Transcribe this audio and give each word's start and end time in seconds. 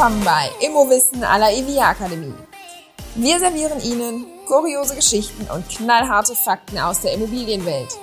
willkommen 0.00 0.24
bei 0.24 0.48
Immowissen 0.66 1.22
à 1.24 1.36
la 1.36 1.52
EVIA 1.52 1.90
Akademie. 1.90 2.32
Wir 3.16 3.38
servieren 3.38 3.82
Ihnen 3.82 4.24
kuriose 4.46 4.96
Geschichten 4.96 5.46
und 5.54 5.68
knallharte 5.68 6.34
Fakten 6.34 6.78
aus 6.78 7.02
der 7.02 7.12
Immobilienwelt. 7.12 7.98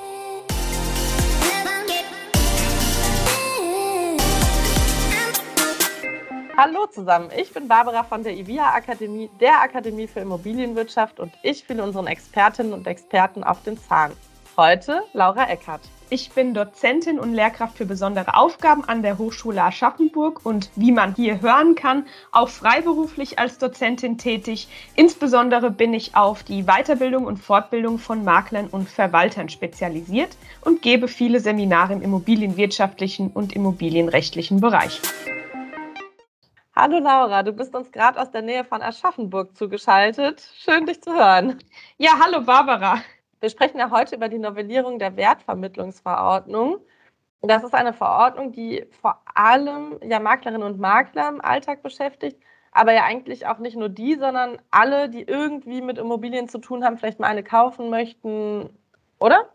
Hallo 6.56 6.86
zusammen, 6.86 7.32
ich 7.36 7.52
bin 7.52 7.68
Barbara 7.68 8.04
von 8.04 8.22
der 8.22 8.34
EVIA 8.34 8.76
Akademie, 8.76 9.32
der 9.40 9.60
Akademie 9.60 10.06
für 10.06 10.20
Immobilienwirtschaft 10.20 11.20
und 11.20 11.34
ich 11.42 11.64
fühle 11.64 11.84
unseren 11.84 12.06
Expertinnen 12.06 12.74
und 12.74 12.86
Experten 12.86 13.44
auf 13.44 13.64
den 13.64 13.76
Zahn. 13.76 14.12
Heute 14.56 15.02
Laura 15.14 15.50
Eckert. 15.50 15.82
Ich 16.10 16.32
bin 16.32 16.54
Dozentin 16.54 17.20
und 17.20 17.34
Lehrkraft 17.34 17.78
für 17.78 17.86
besondere 17.86 18.36
Aufgaben 18.36 18.86
an 18.86 19.02
der 19.02 19.18
Hochschule 19.18 19.62
Aschaffenburg 19.62 20.46
und 20.46 20.70
wie 20.78 20.94
man 20.94 21.14
hier 21.16 21.42
hören 21.42 21.76
kann, 21.76 22.06
auch 22.32 22.48
freiberuflich 22.48 23.40
als 23.40 23.58
Dozentin 23.58 24.18
tätig. 24.18 24.70
Insbesondere 24.96 25.70
bin 25.70 25.94
ich 25.94 26.16
auf 26.16 26.44
die 26.44 26.64
Weiterbildung 26.64 27.26
und 27.26 27.40
Fortbildung 27.40 28.00
von 28.00 28.24
Maklern 28.24 28.68
und 28.68 28.88
Verwaltern 28.88 29.50
spezialisiert 29.50 30.30
und 30.62 30.82
gebe 30.82 31.10
viele 31.10 31.42
Seminare 31.42 31.92
im 31.92 32.02
immobilienwirtschaftlichen 32.02 33.30
und 33.32 33.54
immobilienrechtlichen 33.54 34.62
Bereich. 34.62 35.02
Hallo 36.74 37.00
Laura, 37.00 37.44
du 37.44 37.52
bist 37.52 37.76
uns 37.76 37.92
gerade 37.92 38.22
aus 38.22 38.32
der 38.32 38.44
Nähe 38.44 38.64
von 38.64 38.82
Aschaffenburg 38.82 39.58
zugeschaltet. 39.58 40.42
Schön, 40.58 40.86
dich 40.86 41.02
zu 41.02 41.12
hören. 41.12 41.60
Ja, 41.98 42.12
hallo 42.24 42.46
Barbara. 42.46 43.02
Wir 43.40 43.50
sprechen 43.50 43.80
ja 43.80 43.92
heute 43.92 44.16
über 44.16 44.30
die 44.30 44.40
Novellierung 44.40 45.00
der 45.00 45.16
Wertvermittlungsverordnung. 45.16 46.80
Das 47.42 47.64
ist 47.64 47.76
eine 47.76 47.94
Verordnung, 47.94 48.52
die 48.52 48.86
vor 49.02 49.22
allem 49.34 50.00
ja 50.02 50.20
Maklerinnen 50.20 50.64
und 50.64 50.80
Makler 50.80 51.30
im 51.30 51.42
Alltag 51.42 51.84
beschäftigt, 51.84 52.42
aber 52.72 52.94
ja 52.94 53.04
eigentlich 53.04 53.46
auch 53.46 53.60
nicht 53.60 53.78
nur 53.78 53.90
die, 53.90 54.16
sondern 54.16 54.60
alle, 54.72 55.10
die 55.10 55.22
irgendwie 55.22 55.82
mit 55.82 56.00
Immobilien 56.00 56.50
zu 56.50 56.58
tun 56.58 56.84
haben, 56.84 56.98
vielleicht 56.98 57.20
mal 57.20 57.28
eine 57.28 57.44
kaufen 57.44 57.90
möchten, 57.90 58.70
oder? 59.20 59.50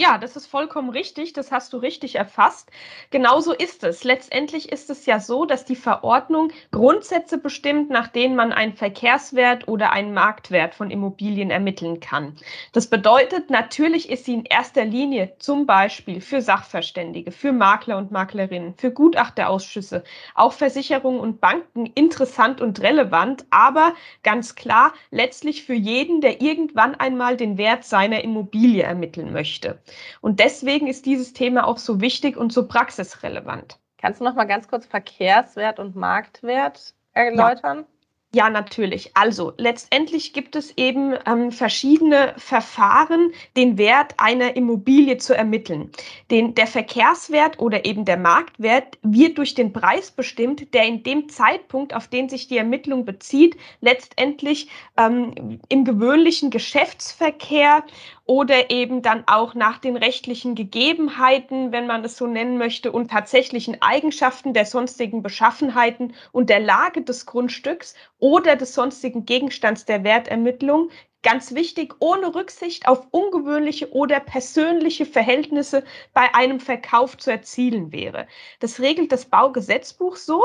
Ja, 0.00 0.16
das 0.16 0.36
ist 0.36 0.46
vollkommen 0.46 0.90
richtig. 0.90 1.32
Das 1.32 1.50
hast 1.50 1.72
du 1.72 1.76
richtig 1.78 2.14
erfasst. 2.14 2.70
Genauso 3.10 3.52
ist 3.52 3.82
es. 3.82 4.04
Letztendlich 4.04 4.70
ist 4.70 4.90
es 4.90 5.06
ja 5.06 5.18
so, 5.18 5.44
dass 5.44 5.64
die 5.64 5.74
Verordnung 5.74 6.52
Grundsätze 6.70 7.36
bestimmt, 7.36 7.90
nach 7.90 8.06
denen 8.06 8.36
man 8.36 8.52
einen 8.52 8.74
Verkehrswert 8.74 9.66
oder 9.66 9.90
einen 9.90 10.14
Marktwert 10.14 10.76
von 10.76 10.92
Immobilien 10.92 11.50
ermitteln 11.50 11.98
kann. 11.98 12.36
Das 12.72 12.86
bedeutet, 12.86 13.50
natürlich 13.50 14.08
ist 14.08 14.26
sie 14.26 14.34
in 14.34 14.44
erster 14.44 14.84
Linie 14.84 15.32
zum 15.40 15.66
Beispiel 15.66 16.20
für 16.20 16.42
Sachverständige, 16.42 17.32
für 17.32 17.50
Makler 17.50 17.98
und 17.98 18.12
Maklerinnen, 18.12 18.74
für 18.76 18.92
Gutachterausschüsse, 18.92 20.04
auch 20.36 20.52
Versicherungen 20.52 21.18
und 21.18 21.40
Banken 21.40 21.86
interessant 21.86 22.60
und 22.60 22.80
relevant, 22.82 23.46
aber 23.50 23.94
ganz 24.22 24.54
klar 24.54 24.92
letztlich 25.10 25.64
für 25.64 25.74
jeden, 25.74 26.20
der 26.20 26.40
irgendwann 26.40 26.94
einmal 26.94 27.36
den 27.36 27.58
Wert 27.58 27.82
seiner 27.84 28.22
Immobilie 28.22 28.84
ermitteln 28.84 29.32
möchte. 29.32 29.80
Und 30.20 30.40
deswegen 30.40 30.86
ist 30.86 31.06
dieses 31.06 31.32
Thema 31.32 31.66
auch 31.66 31.78
so 31.78 32.00
wichtig 32.00 32.36
und 32.36 32.52
so 32.52 32.66
praxisrelevant. 32.66 33.78
Kannst 33.98 34.20
du 34.20 34.24
noch 34.24 34.34
mal 34.34 34.44
ganz 34.44 34.68
kurz 34.68 34.86
Verkehrswert 34.86 35.78
und 35.78 35.96
Marktwert 35.96 36.94
erläutern? 37.12 37.78
Ja. 37.78 37.97
Ja, 38.34 38.50
natürlich. 38.50 39.16
Also 39.16 39.54
letztendlich 39.56 40.34
gibt 40.34 40.54
es 40.54 40.76
eben 40.76 41.14
ähm, 41.24 41.50
verschiedene 41.50 42.34
Verfahren, 42.36 43.32
den 43.56 43.78
Wert 43.78 44.12
einer 44.18 44.54
Immobilie 44.54 45.16
zu 45.16 45.34
ermitteln. 45.34 45.90
Den, 46.30 46.54
der 46.54 46.66
Verkehrswert 46.66 47.58
oder 47.58 47.86
eben 47.86 48.04
der 48.04 48.18
Marktwert 48.18 48.98
wird 49.00 49.38
durch 49.38 49.54
den 49.54 49.72
Preis 49.72 50.10
bestimmt, 50.10 50.74
der 50.74 50.84
in 50.84 51.02
dem 51.04 51.30
Zeitpunkt, 51.30 51.94
auf 51.94 52.08
den 52.08 52.28
sich 52.28 52.48
die 52.48 52.58
Ermittlung 52.58 53.06
bezieht, 53.06 53.56
letztendlich 53.80 54.68
ähm, 54.98 55.60
im 55.70 55.86
gewöhnlichen 55.86 56.50
Geschäftsverkehr 56.50 57.82
oder 58.26 58.70
eben 58.70 59.00
dann 59.00 59.24
auch 59.26 59.54
nach 59.54 59.78
den 59.78 59.96
rechtlichen 59.96 60.54
Gegebenheiten, 60.54 61.72
wenn 61.72 61.86
man 61.86 62.04
es 62.04 62.18
so 62.18 62.26
nennen 62.26 62.58
möchte, 62.58 62.92
und 62.92 63.10
tatsächlichen 63.10 63.80
Eigenschaften 63.80 64.52
der 64.52 64.66
sonstigen 64.66 65.22
Beschaffenheiten 65.22 66.12
und 66.30 66.50
der 66.50 66.60
Lage 66.60 67.00
des 67.00 67.24
Grundstücks 67.24 67.94
oder 68.18 68.56
des 68.56 68.74
sonstigen 68.74 69.24
Gegenstands 69.24 69.84
der 69.84 70.04
Wertermittlung 70.04 70.90
Ganz 71.24 71.52
wichtig, 71.52 71.96
ohne 71.98 72.32
Rücksicht 72.32 72.86
auf 72.86 73.08
ungewöhnliche 73.10 73.90
oder 73.92 74.20
persönliche 74.20 75.04
Verhältnisse 75.04 75.82
bei 76.14 76.32
einem 76.32 76.60
Verkauf 76.60 77.18
zu 77.18 77.32
erzielen 77.32 77.90
wäre. 77.90 78.28
Das 78.60 78.78
regelt 78.78 79.10
das 79.10 79.24
Baugesetzbuch 79.24 80.14
so. 80.14 80.44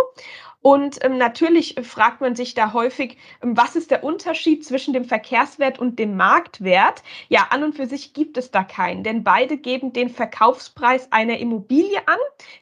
Und 0.64 1.04
ähm, 1.04 1.18
natürlich 1.18 1.76
fragt 1.84 2.22
man 2.22 2.38
sich 2.38 2.54
da 2.54 2.72
häufig, 2.72 3.18
ähm, 3.44 3.58
was 3.58 3.76
ist 3.76 3.92
der 3.92 4.02
Unterschied 4.02 4.66
zwischen 4.66 4.94
dem 4.94 5.04
Verkehrswert 5.04 5.78
und 5.78 6.00
dem 6.00 6.16
Marktwert? 6.16 7.04
Ja, 7.28 7.48
an 7.50 7.66
und 7.66 7.76
für 7.76 7.86
sich 7.86 8.14
gibt 8.14 8.38
es 8.38 8.50
da 8.50 8.64
keinen, 8.64 9.04
denn 9.04 9.26
beide 9.26 9.58
geben 9.58 9.92
den 9.92 10.10
Verkaufspreis 10.10 11.12
einer 11.12 11.38
Immobilie 11.38 12.00
an, 12.08 12.18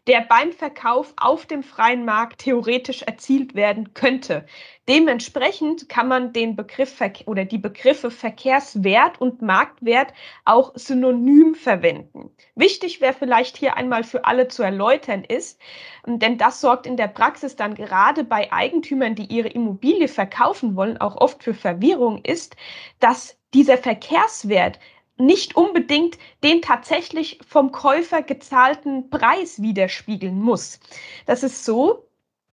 der 0.07 0.21
beim 0.21 0.51
Verkauf 0.51 1.13
auf 1.15 1.45
dem 1.45 1.61
freien 1.61 2.03
Markt 2.03 2.39
theoretisch 2.39 3.03
erzielt 3.03 3.53
werden 3.53 3.93
könnte. 3.93 4.47
Dementsprechend 4.89 5.87
kann 5.87 6.07
man 6.07 6.33
den 6.33 6.55
Begriff 6.55 6.99
oder 7.27 7.45
die 7.45 7.59
Begriffe 7.59 8.09
Verkehrswert 8.09 9.21
und 9.21 9.43
Marktwert 9.43 10.11
auch 10.43 10.71
synonym 10.73 11.53
verwenden. 11.53 12.31
Wichtig 12.55 12.99
wäre 12.99 13.13
vielleicht 13.13 13.57
hier 13.57 13.77
einmal 13.77 14.03
für 14.03 14.25
alle 14.25 14.47
zu 14.47 14.63
erläutern 14.63 15.23
ist, 15.23 15.61
denn 16.05 16.39
das 16.39 16.61
sorgt 16.61 16.87
in 16.87 16.97
der 16.97 17.07
Praxis 17.07 17.55
dann 17.55 17.75
gerade 17.75 17.90
bei 18.23 18.51
Eigentümern, 18.51 19.15
die 19.15 19.25
ihre 19.25 19.49
Immobilie 19.49 20.07
verkaufen 20.07 20.75
wollen, 20.75 20.97
auch 20.97 21.17
oft 21.17 21.43
für 21.43 21.53
Verwirrung 21.53 22.23
ist, 22.23 22.55
dass 22.99 23.37
dieser 23.53 23.77
Verkehrswert 23.77 24.79
nicht 25.17 25.55
unbedingt 25.55 26.17
den 26.43 26.61
tatsächlich 26.61 27.39
vom 27.47 27.71
Käufer 27.71 28.21
gezahlten 28.23 29.09
Preis 29.09 29.61
widerspiegeln 29.61 30.39
muss. 30.39 30.79
Das 31.25 31.43
ist 31.43 31.65
so, 31.65 32.07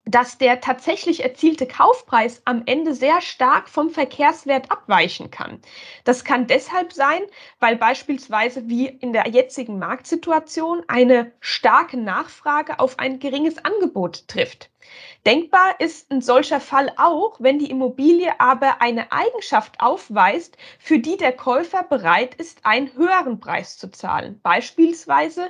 dass 0.05 0.37
der 0.37 0.61
tatsächlich 0.61 1.23
erzielte 1.23 1.65
Kaufpreis 1.65 2.41
am 2.45 2.63
Ende 2.65 2.93
sehr 2.93 3.21
stark 3.21 3.67
vom 3.67 3.89
Verkehrswert 3.89 4.71
abweichen 4.71 5.31
kann. 5.31 5.59
Das 6.03 6.23
kann 6.23 6.47
deshalb 6.47 6.93
sein, 6.93 7.23
weil 7.59 7.75
beispielsweise 7.75 8.69
wie 8.69 8.87
in 8.87 9.13
der 9.13 9.27
jetzigen 9.27 9.79
Marktsituation 9.79 10.83
eine 10.87 11.31
starke 11.39 11.97
Nachfrage 11.97 12.79
auf 12.79 12.99
ein 12.99 13.19
geringes 13.19 13.57
Angebot 13.65 14.27
trifft. 14.27 14.69
Denkbar 15.25 15.79
ist 15.79 16.11
ein 16.11 16.21
solcher 16.21 16.59
Fall 16.59 16.91
auch, 16.97 17.37
wenn 17.39 17.57
die 17.57 17.71
Immobilie 17.71 18.39
aber 18.39 18.81
eine 18.81 19.11
Eigenschaft 19.11 19.79
aufweist, 19.79 20.55
für 20.77 20.99
die 20.99 21.17
der 21.17 21.31
Käufer 21.31 21.81
bereit 21.83 22.35
ist, 22.35 22.59
einen 22.63 22.93
höheren 22.93 23.39
Preis 23.39 23.77
zu 23.77 23.89
zahlen. 23.89 24.39
Beispielsweise, 24.43 25.49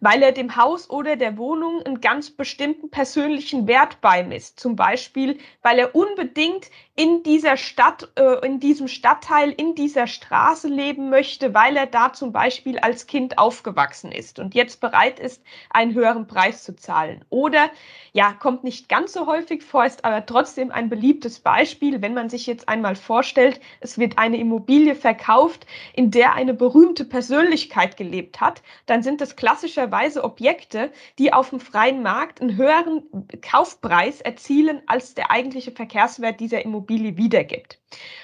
weil 0.00 0.22
er 0.22 0.30
dem 0.30 0.54
Haus 0.54 0.88
oder 0.88 1.16
der 1.16 1.36
Wohnung 1.36 1.82
einen 1.82 2.00
ganz 2.00 2.30
bestimmten 2.30 2.90
persönlichen 2.90 3.66
Wert 3.66 4.00
beimisst. 4.00 4.60
Zum 4.60 4.76
Beispiel, 4.76 5.38
weil 5.62 5.80
er 5.80 5.96
unbedingt 5.96 6.70
in 6.98 7.22
dieser 7.22 7.56
Stadt, 7.56 8.08
äh, 8.16 8.44
in 8.44 8.58
diesem 8.58 8.88
Stadtteil, 8.88 9.52
in 9.52 9.76
dieser 9.76 10.08
Straße 10.08 10.66
leben 10.66 11.10
möchte, 11.10 11.54
weil 11.54 11.76
er 11.76 11.86
da 11.86 12.12
zum 12.12 12.32
Beispiel 12.32 12.80
als 12.80 13.06
Kind 13.06 13.38
aufgewachsen 13.38 14.10
ist 14.10 14.40
und 14.40 14.56
jetzt 14.56 14.80
bereit 14.80 15.20
ist, 15.20 15.40
einen 15.70 15.94
höheren 15.94 16.26
Preis 16.26 16.64
zu 16.64 16.74
zahlen. 16.74 17.24
Oder, 17.30 17.70
ja, 18.14 18.32
kommt 18.32 18.64
nicht 18.64 18.88
ganz 18.88 19.12
so 19.12 19.28
häufig 19.28 19.62
vor, 19.62 19.84
ist 19.84 20.04
aber 20.04 20.26
trotzdem 20.26 20.72
ein 20.72 20.88
beliebtes 20.88 21.38
Beispiel, 21.38 22.02
wenn 22.02 22.14
man 22.14 22.30
sich 22.30 22.48
jetzt 22.48 22.68
einmal 22.68 22.96
vorstellt, 22.96 23.60
es 23.78 23.96
wird 23.96 24.18
eine 24.18 24.38
Immobilie 24.38 24.96
verkauft, 24.96 25.68
in 25.94 26.10
der 26.10 26.34
eine 26.34 26.52
berühmte 26.52 27.04
Persönlichkeit 27.04 27.96
gelebt 27.96 28.40
hat, 28.40 28.60
dann 28.86 29.04
sind 29.04 29.20
das 29.20 29.36
klassischerweise 29.36 30.24
Objekte, 30.24 30.90
die 31.20 31.32
auf 31.32 31.50
dem 31.50 31.60
freien 31.60 32.02
Markt 32.02 32.40
einen 32.40 32.56
höheren 32.56 33.04
Kaufpreis 33.40 34.20
erzielen, 34.20 34.82
als 34.86 35.14
der 35.14 35.30
eigentliche 35.30 35.70
Verkehrswert 35.70 36.40
dieser 36.40 36.64
Immobilie 36.64 36.87
wiedergibt. 36.88 37.80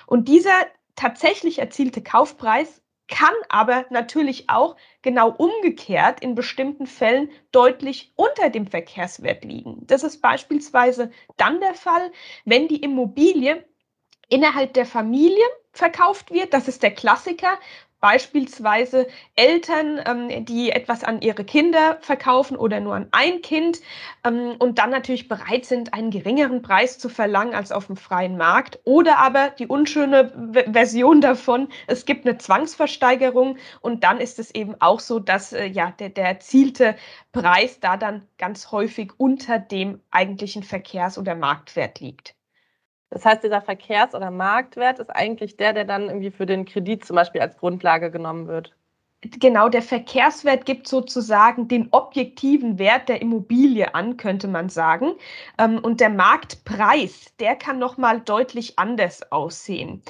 Und 0.07 0.29
dieser 0.29 0.67
tatsächlich 0.97 1.59
erzielte 1.59 2.03
Kaufpreis 2.03 2.83
kann 3.09 3.35
aber 3.49 3.85
natürlich 3.91 4.49
auch 4.49 4.77
genau 5.03 5.31
umgekehrt 5.31 6.21
in 6.21 6.35
bestimmten 6.35 6.87
Fällen 6.87 7.31
deutlich 7.53 8.13
unter 8.17 8.49
dem 8.49 8.67
Verkehrswert 8.67 9.45
liegen. 9.45 9.87
Das 9.87 10.05
ist 10.05 10.23
beispielsweise 10.23 11.11
dann 11.37 11.61
der 11.61 11.75
Fall, 11.75 12.13
wenn 12.45 12.69
die 12.69 12.81
Immobilie 12.81 13.65
innerhalb 14.31 14.73
der 14.73 14.87
Familie 14.87 15.45
verkauft 15.73 16.31
wird. 16.31 16.55
Das 16.55 16.67
ist 16.67 16.83
der 16.83 16.95
Klassiker 16.95 17.59
beispielsweise 18.05 19.07
Eltern, 19.35 19.99
ähm, 20.05 20.45
die 20.45 20.71
etwas 20.71 21.05
an 21.05 21.23
ihre 21.23 21.43
Kinder 21.43 21.97
verkaufen 22.03 22.55
oder 22.55 22.79
nur 22.79 22.95
an 22.95 23.09
ein 23.13 23.41
Kind 23.41 23.81
ähm, 24.25 24.57
und 24.59 24.79
dann 24.79 24.91
natürlich 24.91 25.27
bereit 25.27 25.65
sind, 25.65 25.95
einen 25.95 26.11
geringeren 26.11 26.61
Preis 26.61 26.99
zu 26.99 27.09
verlangen 27.09 27.55
als 27.55 27.73
auf 27.73 27.87
dem 27.87 27.97
freien 27.97 28.37
Markt. 28.37 28.79
Oder 28.85 29.17
aber 29.21 29.49
die 29.59 29.67
unschöne 29.67 30.53
Version 30.71 31.23
davon, 31.23 31.69
es 31.87 32.05
gibt 32.05 32.27
eine 32.27 32.37
Zwangsversteigerung 32.37 33.57
und 33.81 34.05
dann 34.05 34.21
ist 34.21 34.39
es 34.39 34.55
eben 34.55 34.75
auch 34.81 35.01
so, 35.01 35.19
dass 35.19 35.55
äh, 35.55 35.65
ja 35.65 35.91
der, 35.99 36.11
der 36.11 36.27
erzielte 36.27 36.97
Preis 37.33 37.81
da 37.81 37.97
dann 37.97 38.29
ganz 38.37 38.71
häufig 38.71 39.13
unter 39.17 39.59
dem 39.59 40.03
eigentlichen 40.11 40.63
Verkehrs- 40.63 41.17
oder 41.17 41.35
Marktwert 41.35 42.01
liegt. 42.01 42.34
Das 43.15 43.25
heißt, 43.25 43.45
dieser 43.45 43.63
Verkehrs- 43.63 44.15
oder 44.15 44.33
Marktwert 44.33 44.99
ist 44.99 45.09
eigentlich 45.11 45.57
der, 45.57 45.73
der 45.73 45.85
dann 45.85 46.09
irgendwie 46.09 46.33
für 46.33 46.47
den 46.47 46.65
Kredit 46.65 47.05
zum 47.05 47.15
Beispiel 47.15 47.41
als 47.41 47.57
Grundlage 47.57 48.11
genommen 48.11 48.49
wird 48.49 48.75
genau, 49.39 49.69
der 49.69 49.83
Verkehrswert 49.83 50.67
gibt 50.67 50.89
sozusagen 50.89 51.69
den 51.69 51.89
objektiven 51.91 52.79
Wert 52.79 53.09
der 53.09 53.23
Immobilie 53.23 53.95
an, 53.95 54.17
könnte 54.17 54.49
man 54.49 54.69
sagen. 54.69 55.13
Ähm, 55.59 55.79
und 55.79 56.01
der 56.01 56.11
Marktpreis, 56.11 57.35
der 57.39 57.57
kann 57.57 57.79
nochmal 57.79 58.21
deutlich 58.21 58.79
anders 58.79 59.31
aussehen. 59.33 60.03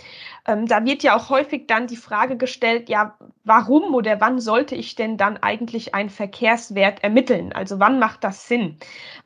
Ähm, 0.47 0.67
da 0.67 0.85
wird 0.85 1.03
ja 1.03 1.17
auch 1.17 1.31
häufig 1.31 1.67
dann 1.67 1.87
die 1.87 1.97
Frage 1.97 2.37
gestellt, 2.37 2.89
ja, 2.89 3.17
warum 3.45 3.95
oder 3.95 4.21
wann 4.21 4.41
sollte 4.41 4.75
ich 4.75 4.95
denn 4.95 5.17
dann 5.17 5.39
eigentlich 5.39 5.95
einen 5.95 6.11
Verkehrswert 6.11 7.03
ermitteln? 7.03 7.53
Also 7.53 7.81
wann 7.81 7.99
macht 7.99 8.25
das 8.25 8.47
Sinn? 8.49 8.77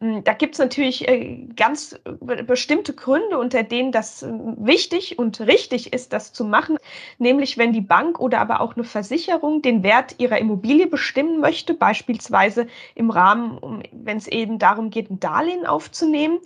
Ähm, 0.00 0.22
da 0.24 0.32
gibt 0.32 0.54
es 0.54 0.58
natürlich 0.58 1.08
äh, 1.08 1.46
ganz 1.56 1.98
bestimmte 2.46 2.94
Gründe, 2.94 3.38
unter 3.38 3.62
denen 3.62 3.92
das 3.92 4.22
äh, 4.22 4.28
wichtig 4.30 5.18
und 5.18 5.40
richtig 5.40 5.92
ist, 5.92 6.12
das 6.12 6.32
zu 6.32 6.44
machen, 6.44 6.76
nämlich 7.18 7.58
wenn 7.58 7.72
die 7.72 7.80
Bank 7.80 8.20
oder 8.20 8.40
aber 8.40 8.60
auch 8.60 8.74
eine 8.76 8.84
Versicherung 8.84 9.62
den 9.62 9.77
Wert 9.82 10.16
ihrer 10.18 10.38
Immobilie 10.38 10.86
bestimmen 10.86 11.40
möchte, 11.40 11.74
beispielsweise 11.74 12.66
im 12.94 13.10
Rahmen, 13.10 13.82
wenn 13.92 14.16
es 14.16 14.26
eben 14.26 14.58
darum 14.58 14.90
geht, 14.90 15.10
ein 15.10 15.20
Darlehen 15.20 15.66
aufzunehmen, 15.66 16.38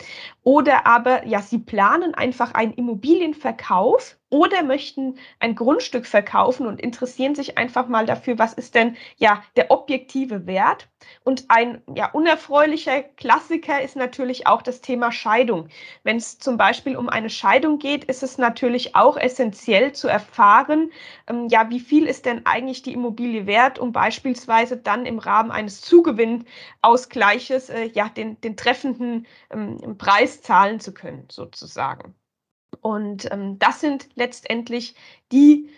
oder 0.43 0.87
aber 0.87 1.27
ja, 1.27 1.41
sie 1.41 1.59
planen 1.59 2.15
einfach 2.15 2.55
einen 2.55 2.73
Immobilienverkauf 2.75 4.17
oder 4.33 4.63
möchten 4.63 5.19
ein 5.41 5.55
Grundstück 5.55 6.07
verkaufen 6.07 6.67
und 6.67 6.81
interessieren 6.81 7.35
sich 7.35 7.59
einfach 7.59 7.87
mal 7.87 8.07
dafür, 8.07 8.39
was 8.39 8.55
ist 8.55 8.75
denn 8.75 8.97
ja 9.19 9.43
der 9.57 9.71
objektive 9.71 10.47
Wert. 10.47 10.89
Und 11.23 11.45
ein 11.49 11.83
ja 11.95 12.11
unerfreulicher 12.11 13.03
Klassiker 13.03 13.83
ist 13.83 13.95
natürlich 13.95 14.47
auch 14.47 14.63
das 14.63 14.81
Thema 14.81 15.13
Scheidung. 15.13 15.69
Wenn 16.03 16.17
es 16.17 16.39
zum 16.39 16.57
Beispiel 16.57 16.97
um 16.97 17.11
eine 17.11 17.29
Scheidung 17.29 17.79
geht, 17.79 18.05
ist 18.05 18.23
es 18.23 18.39
natürlich 18.39 18.97
auch 18.97 19.19
essentiell 19.19 19.93
zu 19.93 20.09
erfahren, 20.09 20.91
ähm, 21.29 21.49
ja, 21.51 21.69
wie 21.69 21.81
viel 21.81 22.07
ist 22.07 22.25
denn 22.25 22.47
eigentlich 22.47 22.81
die 22.81 22.95
Immobilie 22.95 23.47
wert, 23.47 23.79
um 23.79 23.93
beispielsweise 23.93 24.79
dann 24.79 25.05
im 25.05 25.19
Rahmen 25.19 25.51
eines 25.51 25.83
Zugewinnausgleiches 25.83 27.69
äh, 27.69 27.91
ja 27.93 28.09
den, 28.09 28.41
den 28.41 28.57
treffenden 28.57 29.27
ähm, 29.51 29.99
Preis 29.99 30.41
zahlen 30.41 30.81
zu 30.81 30.95
können, 30.95 31.27
sozusagen. 31.31 32.15
Und 32.81 33.31
ähm, 33.33 33.59
das 33.59 33.81
sind 33.81 34.09
letztendlich 34.17 34.95
die 35.31 35.71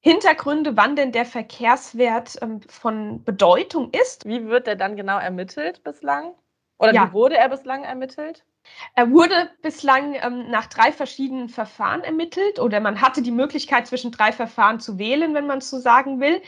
Hintergründe, 0.00 0.76
wann 0.76 0.96
denn 0.96 1.12
der 1.12 1.24
Verkehrswert 1.26 2.36
ähm, 2.42 2.60
von 2.68 3.24
Bedeutung 3.24 3.90
ist. 3.90 4.26
Wie 4.26 4.46
wird 4.46 4.66
der 4.66 4.76
dann 4.76 4.96
genau 4.96 5.18
ermittelt 5.18 5.82
bislang? 5.84 6.34
Oder 6.78 6.92
Ja. 6.92 7.08
wie 7.08 7.12
wurde 7.12 7.36
er 7.36 7.48
bislang 7.48 7.84
ermittelt? 7.84 8.44
Er 8.94 9.10
wurde 9.10 9.50
bislang 9.62 10.14
ähm, 10.22 10.50
nach 10.50 10.66
drei 10.66 10.92
verschiedenen 10.92 11.48
Verfahren 11.48 12.02
ermittelt 12.02 12.60
oder 12.60 12.80
man 12.80 13.00
hatte 13.00 13.22
die 13.22 13.30
Möglichkeit, 13.30 13.86
zwischen 13.86 14.12
drei 14.12 14.30
Verfahren 14.30 14.78
zu 14.78 14.98
wählen, 14.98 15.34
wenn 15.34 15.46
man 15.46 15.58
es 15.58 15.70
so 15.70 15.78
sagen 15.78 16.20
will. 16.20 16.40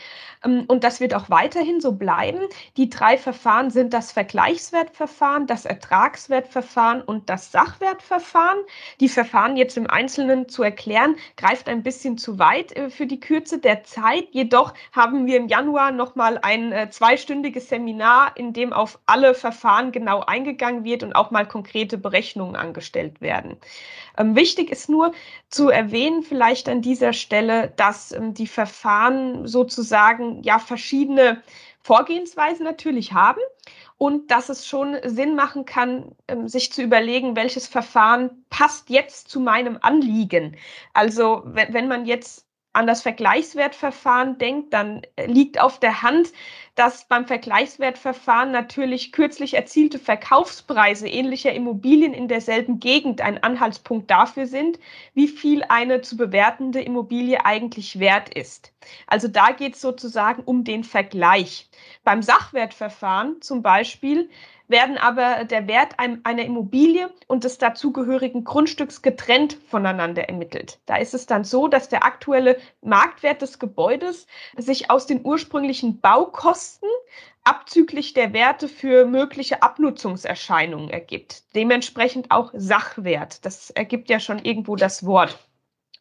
Ähm, 0.45 0.63
und 0.67 0.83
das 0.83 0.99
wird 0.99 1.13
auch 1.13 1.29
weiterhin 1.29 1.81
so 1.81 1.91
bleiben. 1.91 2.39
Die 2.77 2.89
drei 2.89 3.17
Verfahren 3.17 3.69
sind 3.69 3.93
das 3.93 4.11
Vergleichswertverfahren, 4.11 5.47
das 5.47 5.65
Ertragswertverfahren 5.65 7.01
und 7.01 7.29
das 7.29 7.51
Sachwertverfahren. 7.51 8.59
Die 8.99 9.09
Verfahren 9.09 9.57
jetzt 9.57 9.77
im 9.77 9.89
Einzelnen 9.89 10.47
zu 10.47 10.63
erklären, 10.63 11.15
greift 11.35 11.67
ein 11.67 11.83
bisschen 11.83 12.17
zu 12.17 12.39
weit 12.39 12.71
äh, 12.77 12.89
für 12.89 13.07
die 13.07 13.19
Kürze 13.19 13.59
der 13.59 13.83
Zeit. 13.83 14.29
Jedoch 14.31 14.73
haben 14.93 15.25
wir 15.25 15.37
im 15.37 15.47
Januar 15.47 15.91
nochmal 15.91 16.39
ein 16.41 16.71
äh, 16.71 16.89
zweistündiges 16.89 17.69
Seminar, 17.69 18.31
in 18.35 18.53
dem 18.53 18.71
auf 18.73 18.99
alle 19.05 19.33
Verfahren 19.33 19.91
genau 19.91 20.21
eingegangen 20.21 20.83
wird 20.83 21.03
und 21.03 21.13
auch 21.13 21.31
mal 21.31 21.45
konkrete 21.45 21.97
Berechnungen 22.07 22.55
angestellt 22.55 23.19
werden. 23.19 23.57
Ähm, 24.17 24.35
wichtig 24.35 24.71
ist 24.71 24.89
nur 24.89 25.11
zu 25.49 25.69
erwähnen, 25.69 26.23
vielleicht 26.23 26.69
an 26.69 26.81
dieser 26.81 27.13
Stelle, 27.13 27.73
dass 27.75 28.11
ähm, 28.11 28.33
die 28.33 28.47
Verfahren 28.47 29.45
sozusagen 29.45 30.41
ja 30.43 30.57
verschiedene 30.59 31.41
Vorgehensweisen 31.81 32.63
natürlich 32.65 33.13
haben 33.13 33.41
und 33.97 34.31
dass 34.31 34.49
es 34.49 34.67
schon 34.67 34.97
Sinn 35.03 35.35
machen 35.35 35.65
kann, 35.65 36.15
ähm, 36.27 36.47
sich 36.47 36.71
zu 36.71 36.81
überlegen, 36.81 37.35
welches 37.35 37.67
Verfahren 37.67 38.45
passt 38.49 38.89
jetzt 38.89 39.29
zu 39.29 39.39
meinem 39.39 39.77
Anliegen. 39.81 40.55
Also 40.93 41.43
wenn, 41.45 41.73
wenn 41.73 41.87
man 41.87 42.05
jetzt 42.05 42.46
an 42.73 42.85
das 42.85 43.01
Vergleichswertverfahren 43.01 44.37
denkt, 44.37 44.73
dann 44.73 45.01
äh, 45.15 45.25
liegt 45.25 45.59
auf 45.59 45.79
der 45.79 46.03
Hand, 46.03 46.31
dass 46.75 47.07
beim 47.07 47.25
Vergleichswertverfahren 47.25 48.51
natürlich 48.51 49.11
kürzlich 49.11 49.55
erzielte 49.55 49.97
Verkaufspreise 49.97 51.07
ähnlicher 51.07 51.51
Immobilien 51.51 52.13
in 52.13 52.27
derselben 52.27 52.79
Gegend 52.79 53.19
ein 53.19 53.41
Anhaltspunkt 53.41 54.11
dafür 54.11 54.45
sind, 54.45 54.79
wie 55.15 55.27
viel 55.27 55.63
eine 55.69 56.01
zu 56.01 56.17
bewertende 56.17 56.81
Immobilie 56.81 57.43
eigentlich 57.45 57.99
wert 57.99 58.31
ist. 58.33 58.73
Also 59.07 59.27
da 59.27 59.51
geht 59.51 59.73
es 59.73 59.81
sozusagen 59.81 60.43
um 60.43 60.63
den 60.63 60.83
Vergleich. 60.83 61.67
Beim 62.03 62.21
Sachwertverfahren 62.21 63.41
zum 63.41 63.63
Beispiel 63.63 64.29
werden 64.67 64.97
aber 64.97 65.45
der 65.45 65.67
Wert 65.67 65.95
einer 65.97 66.43
Immobilie 66.43 67.09
und 67.27 67.43
des 67.43 67.57
dazugehörigen 67.57 68.43
Grundstücks 68.43 69.01
getrennt 69.01 69.57
voneinander 69.69 70.27
ermittelt. 70.27 70.79
Da 70.85 70.97
ist 70.97 71.13
es 71.13 71.25
dann 71.25 71.43
so, 71.43 71.67
dass 71.67 71.89
der 71.89 72.03
aktuelle 72.03 72.57
Marktwert 72.81 73.41
des 73.41 73.59
Gebäudes 73.59 74.27
sich 74.57 74.91
aus 74.91 75.05
den 75.05 75.23
ursprünglichen 75.23 76.01
Baukosten 76.01 76.89
abzüglich 77.43 78.13
der 78.13 78.33
Werte 78.33 78.67
für 78.67 79.05
mögliche 79.05 79.61
Abnutzungserscheinungen 79.63 80.89
ergibt. 80.89 81.43
Dementsprechend 81.55 82.31
auch 82.31 82.51
Sachwert. 82.53 83.45
Das 83.45 83.69
ergibt 83.69 84.09
ja 84.09 84.19
schon 84.19 84.39
irgendwo 84.39 84.75
das 84.75 85.05
Wort. 85.05 85.39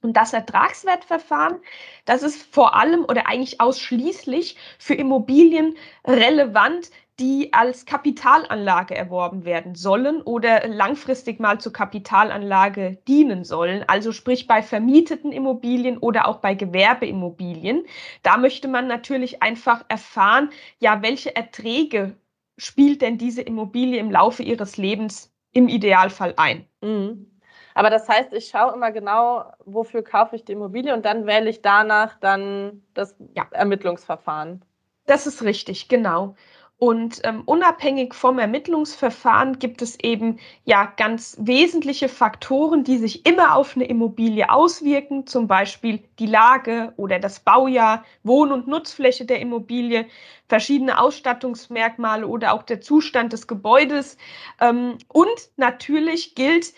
Und 0.02 0.16
das 0.16 0.32
Ertragswertverfahren, 0.32 1.58
das 2.04 2.22
ist 2.22 2.42
vor 2.54 2.74
allem 2.76 3.04
oder 3.04 3.26
eigentlich 3.28 3.60
ausschließlich 3.60 4.56
für 4.78 4.94
Immobilien 4.94 5.76
relevant, 6.04 6.90
die 7.18 7.52
als 7.54 7.86
Kapitalanlage 7.86 8.94
erworben 8.94 9.44
werden 9.46 9.74
sollen 9.74 10.20
oder 10.22 10.66
langfristig 10.68 11.40
mal 11.40 11.58
zur 11.60 11.72
Kapitalanlage 11.72 12.98
dienen 13.08 13.44
sollen. 13.44 13.84
Also 13.88 14.12
sprich 14.12 14.46
bei 14.46 14.62
vermieteten 14.62 15.32
Immobilien 15.32 15.96
oder 15.98 16.28
auch 16.28 16.38
bei 16.38 16.54
Gewerbeimmobilien. 16.54 17.84
Da 18.22 18.36
möchte 18.36 18.68
man 18.68 18.86
natürlich 18.86 19.42
einfach 19.42 19.84
erfahren, 19.88 20.50
ja, 20.78 21.00
welche 21.02 21.34
Erträge 21.34 22.16
spielt 22.58 23.00
denn 23.02 23.18
diese 23.18 23.42
Immobilie 23.42 23.98
im 23.98 24.10
Laufe 24.10 24.42
ihres 24.42 24.76
Lebens 24.76 25.32
im 25.52 25.68
Idealfall 25.68 26.34
ein. 26.36 26.66
Mhm. 26.82 27.30
Aber 27.74 27.90
das 27.90 28.08
heißt, 28.08 28.32
ich 28.32 28.48
schaue 28.48 28.72
immer 28.74 28.90
genau, 28.90 29.44
wofür 29.64 30.02
kaufe 30.02 30.36
ich 30.36 30.44
die 30.44 30.52
Immobilie 30.52 30.94
und 30.94 31.04
dann 31.04 31.26
wähle 31.26 31.50
ich 31.50 31.60
danach 31.62 32.18
dann 32.20 32.82
das 32.94 33.14
Ja. 33.34 33.46
Ermittlungsverfahren. 33.50 34.62
Das 35.06 35.26
ist 35.26 35.42
richtig, 35.42 35.88
genau. 35.88 36.34
Und 36.78 37.22
ähm, 37.24 37.42
unabhängig 37.46 38.12
vom 38.12 38.38
Ermittlungsverfahren 38.38 39.58
gibt 39.58 39.80
es 39.80 39.98
eben 40.00 40.38
ja 40.66 40.92
ganz 40.98 41.34
wesentliche 41.40 42.10
Faktoren, 42.10 42.84
die 42.84 42.98
sich 42.98 43.24
immer 43.24 43.56
auf 43.56 43.76
eine 43.76 43.86
Immobilie 43.86 44.50
auswirken, 44.50 45.26
zum 45.26 45.48
Beispiel 45.48 46.00
die 46.18 46.26
Lage 46.26 46.92
oder 46.98 47.18
das 47.18 47.40
Baujahr, 47.40 48.04
Wohn- 48.24 48.52
und 48.52 48.68
Nutzfläche 48.68 49.24
der 49.24 49.40
Immobilie, 49.40 50.06
verschiedene 50.48 51.00
Ausstattungsmerkmale 51.00 52.26
oder 52.26 52.52
auch 52.52 52.62
der 52.62 52.82
Zustand 52.82 53.32
des 53.32 53.46
Gebäudes. 53.46 54.18
Ähm, 54.60 54.98
und 55.08 55.50
natürlich 55.56 56.34
gilt, 56.34 56.74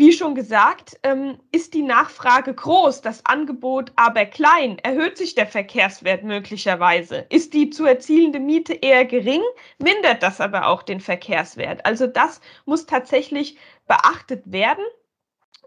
wie 0.00 0.12
schon 0.12 0.34
gesagt, 0.34 0.98
ähm, 1.02 1.38
ist 1.52 1.74
die 1.74 1.82
Nachfrage 1.82 2.54
groß, 2.54 3.02
das 3.02 3.26
Angebot 3.26 3.92
aber 3.96 4.24
klein, 4.24 4.78
erhöht 4.78 5.18
sich 5.18 5.34
der 5.34 5.46
Verkehrswert 5.46 6.24
möglicherweise. 6.24 7.26
Ist 7.28 7.52
die 7.52 7.68
zu 7.68 7.84
erzielende 7.84 8.40
Miete 8.40 8.72
eher 8.72 9.04
gering, 9.04 9.42
mindert 9.78 10.22
das 10.22 10.40
aber 10.40 10.68
auch 10.68 10.82
den 10.82 11.00
Verkehrswert. 11.00 11.84
Also 11.84 12.06
das 12.06 12.40
muss 12.64 12.86
tatsächlich 12.86 13.58
beachtet 13.86 14.50
werden. 14.50 14.82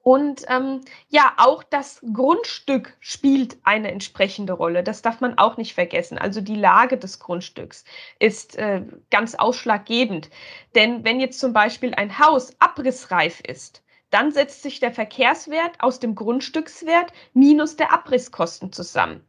Und 0.01 0.45
ähm, 0.49 0.81
ja, 1.09 1.33
auch 1.37 1.61
das 1.61 2.01
Grundstück 2.11 2.97
spielt 3.01 3.57
eine 3.63 3.91
entsprechende 3.91 4.53
Rolle. 4.53 4.83
Das 4.83 5.03
darf 5.03 5.21
man 5.21 5.37
auch 5.37 5.57
nicht 5.57 5.75
vergessen. 5.75 6.17
Also 6.17 6.41
die 6.41 6.55
Lage 6.55 6.97
des 6.97 7.19
Grundstücks 7.19 7.85
ist 8.17 8.57
äh, 8.57 8.81
ganz 9.11 9.35
ausschlaggebend. 9.35 10.31
Denn 10.73 11.05
wenn 11.05 11.19
jetzt 11.19 11.39
zum 11.39 11.53
Beispiel 11.53 11.93
ein 11.93 12.17
Haus 12.17 12.55
abrissreif 12.59 13.39
ist, 13.41 13.83
dann 14.13 14.31
setzt 14.31 14.61
sich 14.61 14.79
der 14.79 14.91
Verkehrswert 14.91 15.79
aus 15.79 15.99
dem 15.99 16.15
Grundstückswert 16.15 17.11
minus 17.33 17.75
der 17.75 17.91
Abrisskosten 17.91 18.71
zusammen. 18.71 19.25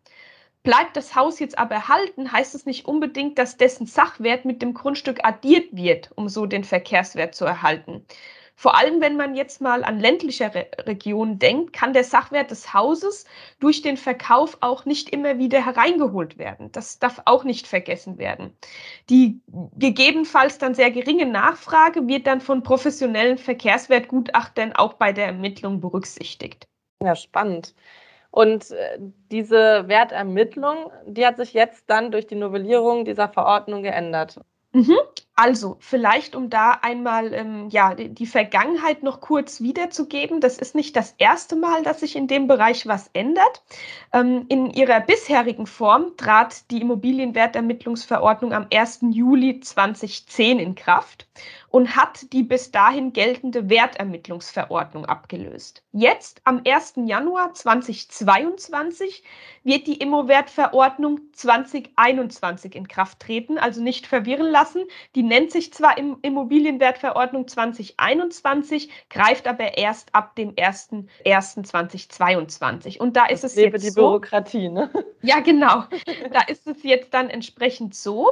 Bleibt 0.62 0.97
das 0.97 1.14
Haus 1.14 1.41
jetzt 1.41 1.59
aber 1.59 1.75
erhalten, 1.75 2.33
heißt 2.33 2.55
es 2.55 2.67
nicht 2.67 2.87
unbedingt, 2.87 3.38
dass 3.38 3.57
dessen 3.57 3.87
Sachwert 3.87 4.45
mit 4.45 4.62
dem 4.62 4.75
Grundstück 4.75 5.21
addiert 5.23 5.75
wird, 5.76 6.11
um 6.17 6.29
so 6.29 6.47
den 6.47 6.64
Verkehrswert 6.64 7.35
zu 7.35 7.45
erhalten. 7.45 8.07
Vor 8.56 8.76
allem, 8.76 9.00
wenn 9.00 9.16
man 9.16 9.34
jetzt 9.34 9.61
mal 9.61 9.82
an 9.82 9.99
ländliche 9.99 10.54
Re 10.54 10.66
Regionen 10.87 11.38
denkt, 11.38 11.73
kann 11.73 11.92
der 11.92 12.04
Sachwert 12.04 12.50
des 12.50 12.73
Hauses 12.73 13.25
durch 13.58 13.82
den 13.82 13.96
Verkauf 13.96 14.58
auch 14.61 14.84
nicht 14.84 15.11
immer 15.11 15.38
wieder 15.38 15.64
hereingeholt 15.64 16.38
werden. 16.38 16.70
Das 16.70 16.99
darf 16.99 17.20
auch 17.25 17.42
nicht 17.44 17.66
vergessen 17.66 18.16
werden. 18.16 18.56
Die 19.11 19.40
gegebenenfalls 19.76 20.58
dann 20.58 20.75
sehr 20.75 20.92
geringe 20.92 21.26
Nachfrage 21.26 22.06
wird 22.06 22.26
dann 22.26 22.40
von 22.40 22.62
professionellen 22.62 23.38
Verkehrswertgutachtern 23.38 24.73
auch 24.73 24.94
bei 24.94 25.12
der 25.12 25.26
Ermittlung 25.26 25.80
berücksichtigt. 25.80 26.68
Ja, 27.02 27.16
spannend. 27.16 27.75
Und 28.30 28.70
äh, 28.70 28.99
diese 29.30 29.88
Wertermittlung, 29.88 30.90
die 31.06 31.26
hat 31.26 31.37
sich 31.37 31.52
jetzt 31.52 31.84
dann 31.88 32.11
durch 32.11 32.26
die 32.26 32.34
Novellierung 32.34 33.04
dieser 33.04 33.28
Verordnung 33.28 33.82
geändert. 33.82 34.40
Mhm. 34.73 34.96
Also, 35.37 35.76
vielleicht 35.81 36.37
um 36.37 36.49
da 36.49 36.79
einmal 36.83 37.35
ähm, 37.35 37.69
ja, 37.69 37.95
die, 37.95 38.26
Vergangenheit 38.26 39.03
noch 39.03 39.21
kurz 39.21 39.61
wiederzugeben. 39.61 40.41
Das 40.41 40.59
ist 40.59 40.76
nicht 40.76 40.95
das 40.95 41.14
erste 41.19 41.57
Mal, 41.57 41.83
dass 41.83 42.00
sich 42.00 42.14
in 42.14 42.29
dem 42.29 42.47
Bereich 42.47 42.87
was 42.87 43.11
ändert. 43.14 43.62
Ähm, 44.12 44.47
in 44.49 44.71
ihrer 44.71 45.00
bisherigen 45.00 45.67
Form 45.67 46.17
trat 46.17 46.71
die 46.71 46.81
Immobilienwertermittlungsverordnung 46.81 48.53
am 48.53 48.69
1. 48.73 49.00
Juli 49.11 49.59
2010 49.59 50.61
in 50.61 50.76
Kraft 50.76 51.26
und 51.75 51.97
hat 51.97 52.33
die 52.33 52.45
bis 52.45 52.71
dahin 52.71 53.12
geltende 53.12 53.69
Wertermittlungsverordnung 53.69 55.07
abgelöst. 55.07 55.83
Jetzt, 55.91 56.41
am 56.45 56.62
1. 56.64 56.95
Januar 57.07 57.53
2022, 57.53 59.25
wird 59.64 59.88
die 59.88 59.97
Immowertverordnung 59.97 61.19
2021 61.33 62.76
in 62.76 62.87
Kraft 62.87 63.19
treten, 63.19 63.59
also 63.59 63.83
nicht 63.83 64.07
verwirren 64.07 64.47
lassen. 64.47 64.85
Die 65.17 65.24
nennt 65.25 65.50
sich 65.50 65.73
zwar 65.73 65.99
Immobilienwertverordnung 65.99 67.49
2021, 67.49 68.88
greift 69.11 69.49
aber 69.49 69.76
erst 69.76 70.14
ab 70.14 70.37
dem 70.37 70.54
1.1.2022. 70.54 72.99
Und 72.99 73.16
da 73.16 73.26
ist 73.26 73.43
das 73.43 73.50
es 73.52 73.57
lebe 73.57 73.78
jetzt 73.78 73.88
die 73.88 73.95
Bürokratie, 73.95 74.69
ne? 74.69 74.90
Ja, 75.23 75.40
genau. 75.40 75.85
Da 76.33 76.43
ist 76.49 76.66
es 76.66 76.83
jetzt 76.83 77.14
dann 77.14 77.31
entsprechend 77.31 77.95
so, 77.95 78.28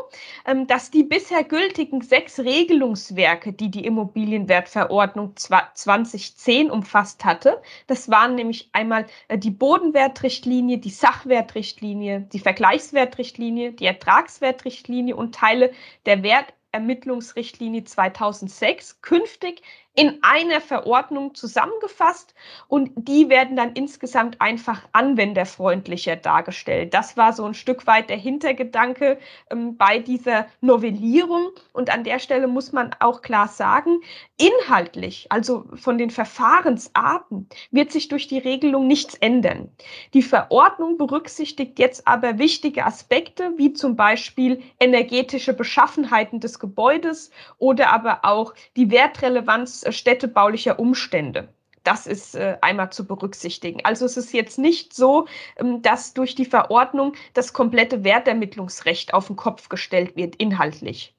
ähm, 0.46 0.66
dass 0.66 0.90
die 0.90 1.04
bisher 1.04 1.42
gültigen 1.42 2.02
sechs 2.02 2.38
Regelungswerte 2.38 3.22
Regelwerke, 3.22 3.52
die 3.52 3.70
die 3.70 3.84
Immobilienwertverordnung 3.84 5.36
2010 5.36 6.70
umfasst 6.70 7.24
hatte. 7.24 7.62
Das 7.86 8.10
waren 8.10 8.34
nämlich 8.34 8.68
einmal 8.72 9.06
äh, 9.28 9.38
die 9.38 9.50
Bodenwertrichtlinie, 9.50 10.78
die 10.78 10.90
Sachwertrichtlinie, 10.90 12.28
die 12.32 12.38
Vergleichswertrichtlinie, 12.38 13.72
die 13.72 13.86
Ertragswertrichtlinie 13.86 15.16
und 15.16 15.34
Teile 15.34 15.72
der 16.06 16.22
Wertermittlungsrichtlinie 16.72 17.84
2006 17.84 19.02
künftig 19.02 19.62
in 19.94 20.18
einer 20.22 20.62
Verordnung 20.62 21.34
zusammengefasst 21.34 22.34
und 22.66 22.90
die 22.96 23.28
werden 23.28 23.56
dann 23.56 23.74
insgesamt 23.74 24.40
einfach 24.40 24.80
anwenderfreundlicher 24.92 26.16
dargestellt. 26.16 26.94
Das 26.94 27.18
war 27.18 27.34
so 27.34 27.44
ein 27.44 27.52
Stück 27.52 27.86
weit 27.86 28.08
der 28.08 28.16
Hintergedanke 28.16 29.18
ähm, 29.50 29.76
bei 29.76 29.98
dieser 29.98 30.46
Novellierung 30.62 31.50
und 31.74 31.92
an 31.92 32.04
der 32.04 32.20
Stelle 32.20 32.46
muss 32.46 32.72
man 32.72 32.96
auch 33.00 33.20
klar 33.20 33.48
sagen, 33.48 34.00
inhaltlich, 34.38 35.26
also 35.30 35.66
von 35.74 35.98
den 35.98 36.10
Verfahrensarten, 36.10 37.48
wird 37.70 37.92
sich 37.92 38.08
durch 38.08 38.28
die 38.28 38.38
Regelung 38.38 38.86
nichts 38.86 39.14
ändern. 39.16 39.70
Die 40.14 40.22
Verordnung 40.22 40.96
berücksichtigt 40.96 41.78
jetzt 41.78 42.08
aber 42.08 42.38
wichtige 42.38 42.86
Aspekte, 42.86 43.52
wie 43.58 43.74
zum 43.74 43.94
Beispiel 43.94 44.62
energetische 44.80 45.52
Beschaffenheiten 45.52 46.40
des 46.40 46.58
Gebäudes 46.58 47.30
oder 47.58 47.92
aber 47.92 48.20
auch 48.22 48.54
die 48.76 48.90
Wertrelevanz 48.90 49.81
äh, 49.84 49.92
städtebaulicher 49.92 50.78
Umstände. 50.78 51.48
Das 51.84 52.06
ist 52.06 52.34
äh, 52.34 52.58
einmal 52.60 52.90
zu 52.92 53.06
berücksichtigen. 53.06 53.84
Also 53.84 54.04
es 54.04 54.16
ist 54.16 54.32
jetzt 54.32 54.58
nicht 54.58 54.94
so, 54.94 55.26
ähm, 55.56 55.82
dass 55.82 56.14
durch 56.14 56.34
die 56.34 56.44
Verordnung 56.44 57.14
das 57.34 57.52
komplette 57.52 58.04
Wertermittlungsrecht 58.04 59.14
auf 59.14 59.26
den 59.26 59.36
Kopf 59.36 59.68
gestellt 59.68 60.16
wird, 60.16 60.36
inhaltlich. 60.36 61.14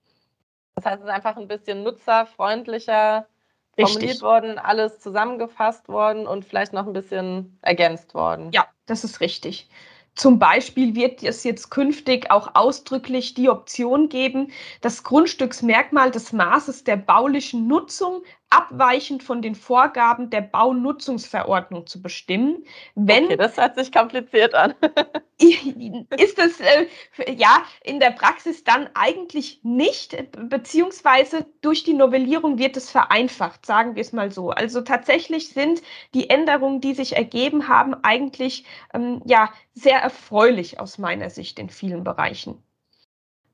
Das 0.75 0.85
heißt, 0.85 0.99
es 0.99 1.05
ist 1.05 1.13
einfach 1.13 1.37
ein 1.37 1.47
bisschen 1.47 1.83
nutzerfreundlicher 1.83 3.27
formuliert 3.75 4.03
Richtig. 4.03 4.21
worden, 4.21 4.59
alles 4.59 4.99
zusammengefasst 4.99 5.87
worden 5.89 6.27
und 6.27 6.45
vielleicht 6.45 6.73
noch 6.73 6.85
ein 6.85 6.93
bisschen 6.93 7.57
ergänzt 7.61 8.13
worden. 8.13 8.51
Ja, 8.51 8.67
das 8.85 9.03
ist 9.03 9.19
richtig. 9.19 9.67
Zum 10.15 10.37
Beispiel 10.37 10.93
wird 10.93 11.23
es 11.23 11.43
jetzt 11.43 11.71
künftig 11.71 12.29
auch 12.29 12.53
ausdrücklich 12.53 13.33
die 13.33 13.49
Option 13.49 14.09
geben, 14.09 14.51
das 14.81 15.03
Grundstücksmerkmal 15.03 16.11
des 16.11 16.31
Maßes 16.33 16.83
der 16.83 16.97
baulichen 16.97 17.67
Nutzung 17.67 18.21
abweichend 18.53 19.23
von 19.23 19.41
den 19.41 19.55
Vorgaben 19.55 20.29
der 20.29 20.41
Baunutzungsverordnung 20.41 21.87
zu 21.87 22.01
bestimmen. 22.01 22.63
Wenn, 22.95 23.25
okay, 23.25 23.37
das 23.37 23.57
hört 23.57 23.75
sich 23.75 23.91
kompliziert 23.91 24.53
an. 24.53 24.75
ist 26.17 26.39
es 26.39 26.59
äh, 26.59 26.87
ja 27.33 27.63
in 27.83 27.99
der 27.99 28.11
Praxis 28.11 28.63
dann 28.63 28.89
eigentlich 28.93 29.59
nicht, 29.63 30.15
beziehungsweise 30.49 31.45
durch 31.61 31.83
die 31.83 31.93
Novellierung 31.93 32.57
wird 32.57 32.77
es 32.77 32.89
vereinfacht, 32.89 33.65
sagen 33.65 33.95
wir 33.95 34.01
es 34.01 34.13
mal 34.13 34.31
so. 34.31 34.51
Also 34.51 34.81
tatsächlich 34.81 35.49
sind 35.49 35.81
die 36.13 36.29
Änderungen, 36.29 36.81
die 36.81 36.93
sich 36.93 37.15
ergeben 37.15 37.67
haben, 37.67 37.95
eigentlich 38.03 38.65
ähm, 38.93 39.21
ja 39.25 39.49
sehr 39.73 39.99
erfreulich 39.99 40.79
aus 40.79 40.97
meiner 40.97 41.29
Sicht 41.29 41.59
in 41.59 41.69
vielen 41.69 42.03
Bereichen. 42.03 42.61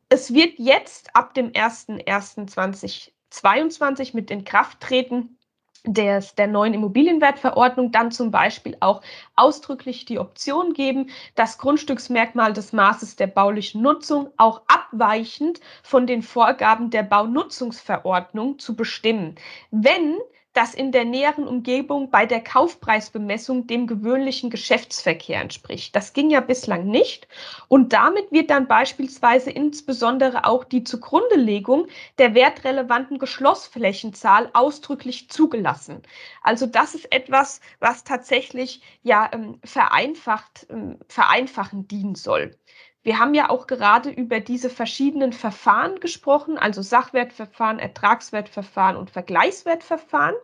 Es 0.09 0.33
wird 0.33 0.57
jetzt 0.57 1.15
ab 1.15 1.33
dem 1.33 1.51
01.01.2020 1.51 3.11
22 3.29 4.13
mit 4.13 4.31
Inkrafttreten 4.31 5.37
des, 5.85 6.35
der 6.35 6.47
neuen 6.47 6.73
Immobilienwertverordnung 6.73 7.91
dann 7.91 8.11
zum 8.11 8.31
Beispiel 8.31 8.75
auch 8.79 9.01
ausdrücklich 9.35 10.05
die 10.05 10.19
Option 10.19 10.73
geben, 10.73 11.09
das 11.35 11.57
Grundstücksmerkmal 11.57 12.53
des 12.53 12.73
Maßes 12.73 13.15
der 13.15 13.27
baulichen 13.27 13.81
Nutzung 13.81 14.29
auch 14.37 14.61
abweichend 14.67 15.61
von 15.81 16.05
den 16.05 16.21
Vorgaben 16.21 16.89
der 16.89 17.03
Baunutzungsverordnung 17.03 18.59
zu 18.59 18.75
bestimmen, 18.75 19.35
wenn 19.71 20.17
das 20.59 20.73
in 20.73 20.91
der 20.91 21.05
näheren 21.05 21.47
Umgebung 21.47 22.09
bei 22.09 22.25
der 22.25 22.43
Kaufpreisbemessung 22.43 23.65
dem 23.67 23.87
gewöhnlichen 23.87 24.49
Geschäftsverkehr 24.49 25.39
entspricht. 25.39 25.95
Das 25.95 26.11
ging 26.11 26.29
ja 26.29 26.41
bislang 26.41 26.85
nicht. 26.85 27.29
Und 27.69 27.93
damit 27.93 28.29
wird 28.33 28.49
dann 28.49 28.67
beispielsweise 28.67 29.51
insbesondere 29.51 30.43
auch 30.43 30.65
die 30.65 30.83
Zugrundelegung 30.83 31.87
der 32.17 32.35
wertrelevanten 32.35 33.19
Geschlossflächenzahl 33.19 34.49
ausdrücklich 34.51 35.29
zugelassen. 35.29 36.01
Also 36.41 36.65
das 36.65 36.93
ist 36.93 37.09
etwas, 37.13 37.61
was 37.79 38.03
tatsächlich 38.03 38.81
ja 39.01 39.29
ähm, 39.31 39.61
vereinfacht, 39.63 40.67
ähm, 40.69 40.99
vereinfachen 41.07 41.87
dienen 41.87 42.15
soll. 42.15 42.53
Wir 43.01 43.17
haben 43.17 43.33
ja 43.33 43.49
auch 43.49 43.65
gerade 43.65 44.09
über 44.09 44.41
diese 44.41 44.69
verschiedenen 44.69 45.31
Verfahren 45.31 45.99
gesprochen, 46.01 46.57
also 46.57 46.81
Sachwertverfahren, 46.81 47.79
Ertragswertverfahren 47.79 48.97
und 48.97 49.09
Vergleichswertverfahren. 49.09 50.35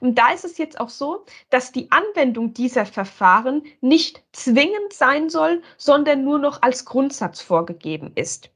Und 0.00 0.18
da 0.18 0.32
ist 0.32 0.44
es 0.44 0.58
jetzt 0.58 0.80
auch 0.80 0.88
so, 0.88 1.24
dass 1.50 1.70
die 1.70 1.90
Anwendung 1.92 2.54
dieser 2.54 2.86
Verfahren 2.86 3.62
nicht 3.80 4.24
zwingend 4.32 4.92
sein 4.92 5.30
soll, 5.30 5.62
sondern 5.76 6.24
nur 6.24 6.40
noch 6.40 6.62
als 6.62 6.84
Grundsatz 6.84 7.40
vorgegeben 7.40 8.12
ist. 8.16 8.50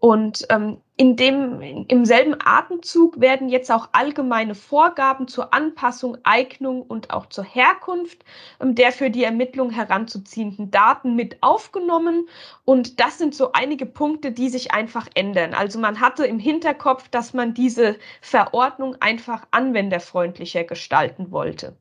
Und 0.00 0.46
ähm, 0.48 0.78
in 0.96 1.16
dem, 1.16 1.60
im 1.60 2.04
selben 2.06 2.34
Atemzug 2.42 3.20
werden 3.20 3.50
jetzt 3.50 3.70
auch 3.70 3.90
allgemeine 3.92 4.54
Vorgaben 4.54 5.28
zur 5.28 5.52
Anpassung, 5.52 6.16
Eignung 6.24 6.82
und 6.82 7.10
auch 7.10 7.26
zur 7.26 7.44
Herkunft 7.44 8.24
ähm, 8.60 8.74
der 8.74 8.92
für 8.92 9.10
die 9.10 9.24
Ermittlung 9.24 9.70
heranzuziehenden 9.70 10.70
Daten 10.70 11.16
mit 11.16 11.42
aufgenommen. 11.42 12.28
Und 12.64 12.98
das 12.98 13.18
sind 13.18 13.34
so 13.34 13.52
einige 13.52 13.84
Punkte, 13.84 14.32
die 14.32 14.48
sich 14.48 14.72
einfach 14.72 15.06
ändern. 15.14 15.52
Also 15.52 15.78
man 15.78 16.00
hatte 16.00 16.26
im 16.26 16.38
Hinterkopf, 16.38 17.08
dass 17.10 17.34
man 17.34 17.52
diese 17.52 17.96
Verordnung 18.22 18.96
einfach 19.00 19.46
anwenderfreundlicher 19.50 20.64
gestalten 20.64 21.30
wollte. 21.30 21.76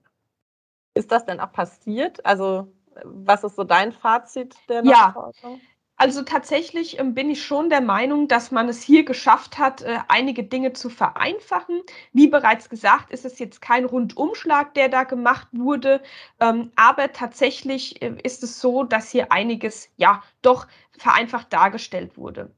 Ist 0.93 1.11
das 1.11 1.25
denn 1.25 1.39
auch 1.39 1.53
passiert? 1.53 2.25
Also 2.25 2.67
was 3.05 3.45
ist 3.45 3.55
so 3.55 3.63
dein 3.63 3.93
Fazit 3.93 4.55
der 4.67 4.83
ja, 4.83 5.11
Verordnung? 5.13 5.61
Also 6.01 6.21
tatsächlich 6.21 6.97
ähm, 6.97 7.13
bin 7.13 7.29
ich 7.29 7.43
schon 7.43 7.69
der 7.69 7.81
Meinung, 7.81 8.29
dass 8.29 8.51
man 8.51 8.69
es 8.69 8.81
hier 8.81 9.03
geschafft 9.03 9.57
hat, 9.57 9.81
äh, 9.81 9.97
einige 10.07 10.45
Dinge 10.45 10.71
zu 10.71 10.89
vereinfachen. 10.89 11.81
Wie 12.13 12.27
bereits 12.27 12.69
gesagt, 12.69 13.11
ist 13.11 13.25
es 13.25 13.37
jetzt 13.37 13.61
kein 13.61 13.83
Rundumschlag, 13.83 14.73
der 14.75 14.87
da 14.87 15.03
gemacht 15.03 15.49
wurde, 15.51 16.01
ähm, 16.39 16.71
aber 16.77 17.11
tatsächlich 17.11 18.01
äh, 18.01 18.15
ist 18.23 18.43
es 18.43 18.61
so, 18.61 18.85
dass 18.85 19.11
hier 19.11 19.33
einiges 19.33 19.89
ja 19.97 20.23
doch 20.41 20.67
vereinfacht 20.97 21.51
dargestellt 21.51 22.17
wurde 22.17 22.49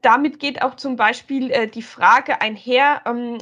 damit 0.00 0.38
geht 0.38 0.60
auch 0.60 0.74
zum 0.74 0.96
Beispiel 0.96 1.50
äh, 1.50 1.66
die 1.66 1.82
Frage 1.82 2.42
einher 2.42 3.00
ähm, 3.06 3.38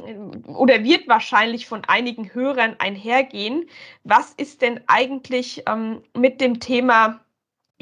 oder 0.47 0.83
wird 0.83 1.09
wahrscheinlich 1.09 1.67
von 1.67 1.83
einigen 1.85 2.33
Hörern 2.33 2.77
einhergehen, 2.79 3.65
was 4.05 4.31
ist 4.31 4.61
denn 4.61 4.79
eigentlich 4.87 5.63
ähm, 5.67 6.03
mit 6.15 6.39
dem 6.39 6.61
Thema 6.61 7.19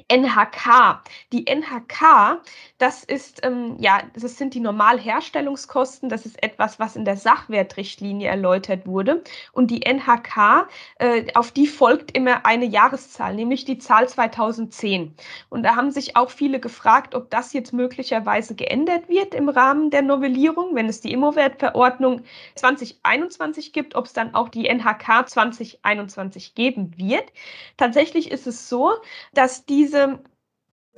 NHK. 0.07 1.01
Die 1.31 1.45
NHK, 1.47 2.41
das 2.77 3.03
ist 3.03 3.45
ähm, 3.45 3.75
ja, 3.79 4.01
das 4.13 4.37
sind 4.37 4.53
die 4.53 4.59
Normalherstellungskosten. 4.59 6.09
Das 6.09 6.25
ist 6.25 6.41
etwas, 6.41 6.79
was 6.79 6.95
in 6.95 7.05
der 7.05 7.17
Sachwertrichtlinie 7.17 8.29
erläutert 8.29 8.85
wurde. 8.85 9.23
Und 9.51 9.71
die 9.71 9.81
NHK, 9.85 10.67
äh, 10.99 11.25
auf 11.35 11.51
die 11.51 11.67
folgt 11.67 12.15
immer 12.15 12.45
eine 12.45 12.65
Jahreszahl, 12.65 13.35
nämlich 13.35 13.65
die 13.65 13.77
Zahl 13.77 14.07
2010. 14.07 15.13
Und 15.49 15.63
da 15.63 15.75
haben 15.75 15.91
sich 15.91 16.15
auch 16.15 16.29
viele 16.29 16.59
gefragt, 16.59 17.15
ob 17.15 17.29
das 17.29 17.53
jetzt 17.53 17.73
möglicherweise 17.73 18.55
geändert 18.55 19.09
wird 19.09 19.33
im 19.33 19.49
Rahmen 19.49 19.89
der 19.89 20.01
Novellierung, 20.01 20.75
wenn 20.75 20.87
es 20.87 21.01
die 21.01 21.11
Immowertverordnung 21.11 22.21
2021 22.55 23.73
gibt, 23.73 23.95
ob 23.95 24.05
es 24.05 24.13
dann 24.13 24.33
auch 24.33 24.49
die 24.49 24.67
NHK 24.67 25.27
2021 25.27 26.55
geben 26.55 26.93
wird. 26.97 27.25
Tatsächlich 27.77 28.31
ist 28.31 28.47
es 28.47 28.69
so, 28.69 28.91
dass 29.33 29.65
diese 29.65 29.90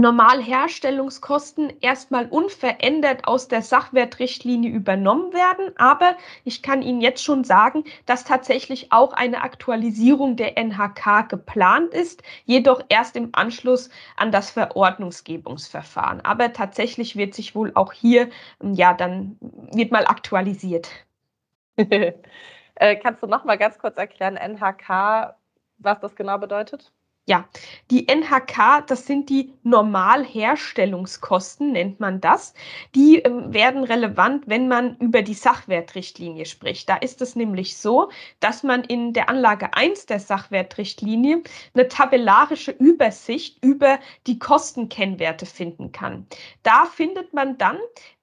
Normalherstellungskosten 0.02 1.72
erstmal 1.80 2.26
unverändert 2.26 3.26
aus 3.28 3.48
der 3.48 3.62
Sachwertrichtlinie 3.62 4.72
übernommen 4.72 5.34
werden. 5.34 5.72
Aber 5.78 6.18
ich 6.44 6.64
kann 6.64 6.82
Ihnen 6.82 7.00
jetzt 7.00 7.24
schon 7.24 7.44
sagen, 7.44 7.84
dass 8.06 8.26
tatsächlich 8.26 8.92
auch 8.92 9.14
eine 9.14 9.44
Aktualisierung 9.44 10.36
der 10.36 10.58
NHK 10.58 11.30
geplant 11.30 11.94
ist, 11.94 12.24
jedoch 12.46 12.82
erst 12.90 13.16
im 13.16 13.30
Anschluss 13.34 13.90
an 14.18 14.32
das 14.32 14.50
Verordnungsgebungsverfahren. 14.50 16.22
Aber 16.26 16.52
tatsächlich 16.54 17.16
wird 17.16 17.36
sich 17.36 17.56
wohl 17.56 17.72
auch 17.76 17.94
hier, 17.94 18.30
ja, 18.62 18.94
dann 18.94 19.38
wird 19.72 19.92
mal 19.92 20.06
aktualisiert. 20.08 20.90
äh, 21.78 22.96
kannst 22.98 23.22
du 23.24 23.28
noch 23.28 23.46
mal 23.46 23.58
ganz 23.58 23.78
kurz 23.78 23.98
erklären, 23.98 24.38
NHK, 24.38 25.36
was 25.78 26.00
das 26.02 26.16
genau 26.16 26.40
bedeutet? 26.40 26.92
Ja, 27.26 27.48
die 27.90 28.10
NHK, 28.10 28.86
das 28.86 29.06
sind 29.06 29.30
die 29.30 29.54
Normalherstellungskosten, 29.64 31.72
nennt 31.72 32.02
man 32.02 32.20
das. 32.20 32.54
Die 32.96 33.20
ähm, 33.20 33.54
werden 33.54 33.86
relevant, 33.86 34.44
wenn 34.48 34.68
man 34.68 34.98
über 34.98 35.22
die 35.22 35.34
Sachwertrichtlinie 35.34 36.46
spricht. 36.46 36.90
Da 36.90 36.98
ist 36.98 37.22
es 37.22 37.38
nämlich 37.38 37.78
so, 37.78 38.10
dass 38.42 38.64
man 38.64 38.84
in 38.84 39.14
der 39.14 39.30
Anlage 39.30 39.74
1 39.74 40.08
der 40.08 40.20
Sachwertrichtlinie 40.20 41.44
eine 41.74 41.88
tabellarische 41.88 42.72
Übersicht 42.72 43.64
über 43.64 44.00
die 44.28 44.38
Kostenkennwerte 44.38 45.46
finden 45.46 45.94
kann. 45.94 46.28
Da 46.64 46.84
findet 46.84 47.34
man 47.34 47.58
dann 47.58 47.78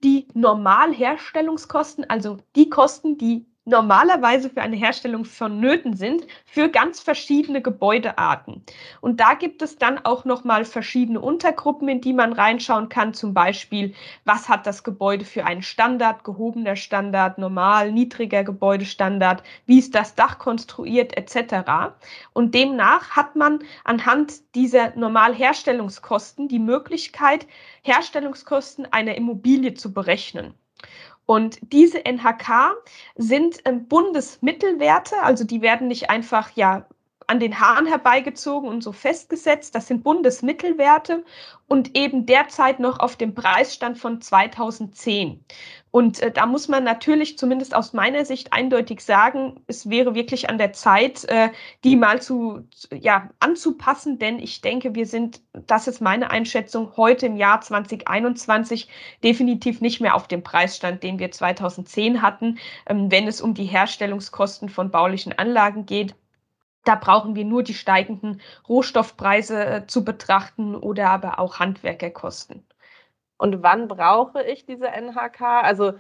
die 0.05 0.29
Normalherstellungskosten, 0.35 2.05
also 2.11 2.37
die 2.55 2.69
Kosten, 2.69 3.17
die 3.17 3.47
normalerweise 3.71 4.51
für 4.51 4.61
eine 4.61 4.77
Herstellung 4.77 5.25
vonnöten 5.25 5.97
sind 5.97 6.27
für 6.45 6.69
ganz 6.69 7.01
verschiedene 7.01 7.63
Gebäudearten. 7.63 8.63
Und 9.01 9.21
da 9.21 9.35
gibt 9.35 9.63
es 9.63 9.79
dann 9.79 9.99
auch 10.05 10.25
noch 10.25 10.45
mal 10.45 10.65
verschiedene 10.65 11.21
Untergruppen, 11.21 11.89
in 11.89 12.01
die 12.01 12.13
man 12.13 12.33
reinschauen 12.33 12.89
kann. 12.89 13.15
Zum 13.15 13.33
Beispiel, 13.33 13.95
was 14.25 14.49
hat 14.49 14.67
das 14.67 14.85
Gebäude 14.85 15.25
für 15.25 15.47
einen 15.47 15.63
Standard, 15.63 16.25
gehobener 16.25 16.77
Standard, 16.77 17.39
normal, 17.39 17.93
niedriger 17.93 18.45
Gebäudestandard, 18.45 19.43
wie 19.67 19.79
ist 19.79 19.95
das 19.95 20.15
Dach 20.15 20.39
konstruiert 20.39 21.17
etc. 21.17 21.95
Und 22.33 22.55
demnach 22.55 23.11
hat 23.11 23.37
man 23.37 23.61
anhand 23.85 24.55
dieser 24.55 24.95
Normalherstellungskosten 24.97 26.49
die 26.49 26.59
Möglichkeit, 26.59 27.47
Herstellungskosten 27.83 28.93
einer 28.93 29.15
Immobilie 29.15 29.75
zu 29.75 29.95
berechnen. 29.95 30.55
Und 31.31 31.61
diese 31.73 32.05
NHK 32.05 32.75
sind 33.15 33.59
ähm, 33.65 33.87
Bundesmittelwerte, 33.87 35.23
also 35.23 35.45
die 35.45 35.63
werden 35.63 35.87
nicht 35.87 36.11
einfach 36.11 36.51
ja 36.57 36.89
an 37.31 37.39
den 37.39 37.61
Haaren 37.61 37.87
herbeigezogen 37.87 38.69
und 38.69 38.83
so 38.83 38.91
festgesetzt. 38.91 39.77
Das 39.77 39.87
sind 39.87 40.03
Bundesmittelwerte 40.03 41.25
und 41.69 41.97
eben 41.97 42.27
derzeit 42.27 42.81
noch 42.81 42.99
auf 42.99 43.15
dem 43.15 43.37
Preisstand 43.37 43.99
von 43.99 44.21
2010. 44.21 45.45
Und 45.93 46.21
äh, 46.21 46.33
da 46.33 46.47
muss 46.47 46.67
man 46.67 46.83
natürlich, 46.83 47.39
zumindest 47.39 47.75
aus 47.75 47.93
meiner 47.93 48.25
Sicht, 48.25 48.53
eindeutig 48.53 49.01
sagen, 49.01 49.61
es 49.69 49.89
wäre 49.89 50.17
wirklich 50.17 50.51
an 50.51 50.59
der 50.59 50.73
Zeit, 50.73 51.25
äh, 51.27 51.51
die 51.85 51.95
mal 51.95 52.21
zu, 52.21 52.67
ja, 52.93 53.31
anzupassen, 53.39 54.19
denn 54.19 54.41
ich 54.41 54.61
denke, 54.61 54.97
wir 54.97 55.07
sind, 55.07 55.41
das 55.53 55.87
ist 55.87 56.01
meine 56.01 56.33
Einschätzung, 56.33 56.97
heute 56.97 57.27
im 57.27 57.37
Jahr 57.37 57.61
2021 57.61 58.89
definitiv 59.23 59.81
nicht 59.81 60.01
mehr 60.01 60.17
auf 60.17 60.27
dem 60.27 60.43
Preisstand, 60.43 61.05
den 61.05 61.21
wir 61.21 61.31
2010 61.31 62.23
hatten, 62.23 62.59
ähm, 62.87 63.09
wenn 63.13 63.29
es 63.29 63.41
um 63.41 63.55
die 63.55 63.67
Herstellungskosten 63.67 64.69
von 64.69 64.91
baulichen 64.91 65.39
Anlagen 65.39 65.87
geht. 65.87 66.17
Da 66.85 66.95
brauchen 66.95 67.35
wir 67.35 67.45
nur 67.45 67.63
die 67.63 67.75
steigenden 67.75 68.41
Rohstoffpreise 68.69 69.65
äh, 69.65 69.87
zu 69.87 70.05
betrachten 70.05 70.75
oder 70.75 71.11
aber 71.11 71.39
auch 71.39 71.59
Handwerkerkosten. 71.59 72.67
Und 73.37 73.63
wann 73.63 73.89
brauche 73.89 74.43
ich 74.43 74.67
diese 74.67 74.89
NHK? 74.89 75.41
Also 75.41 75.95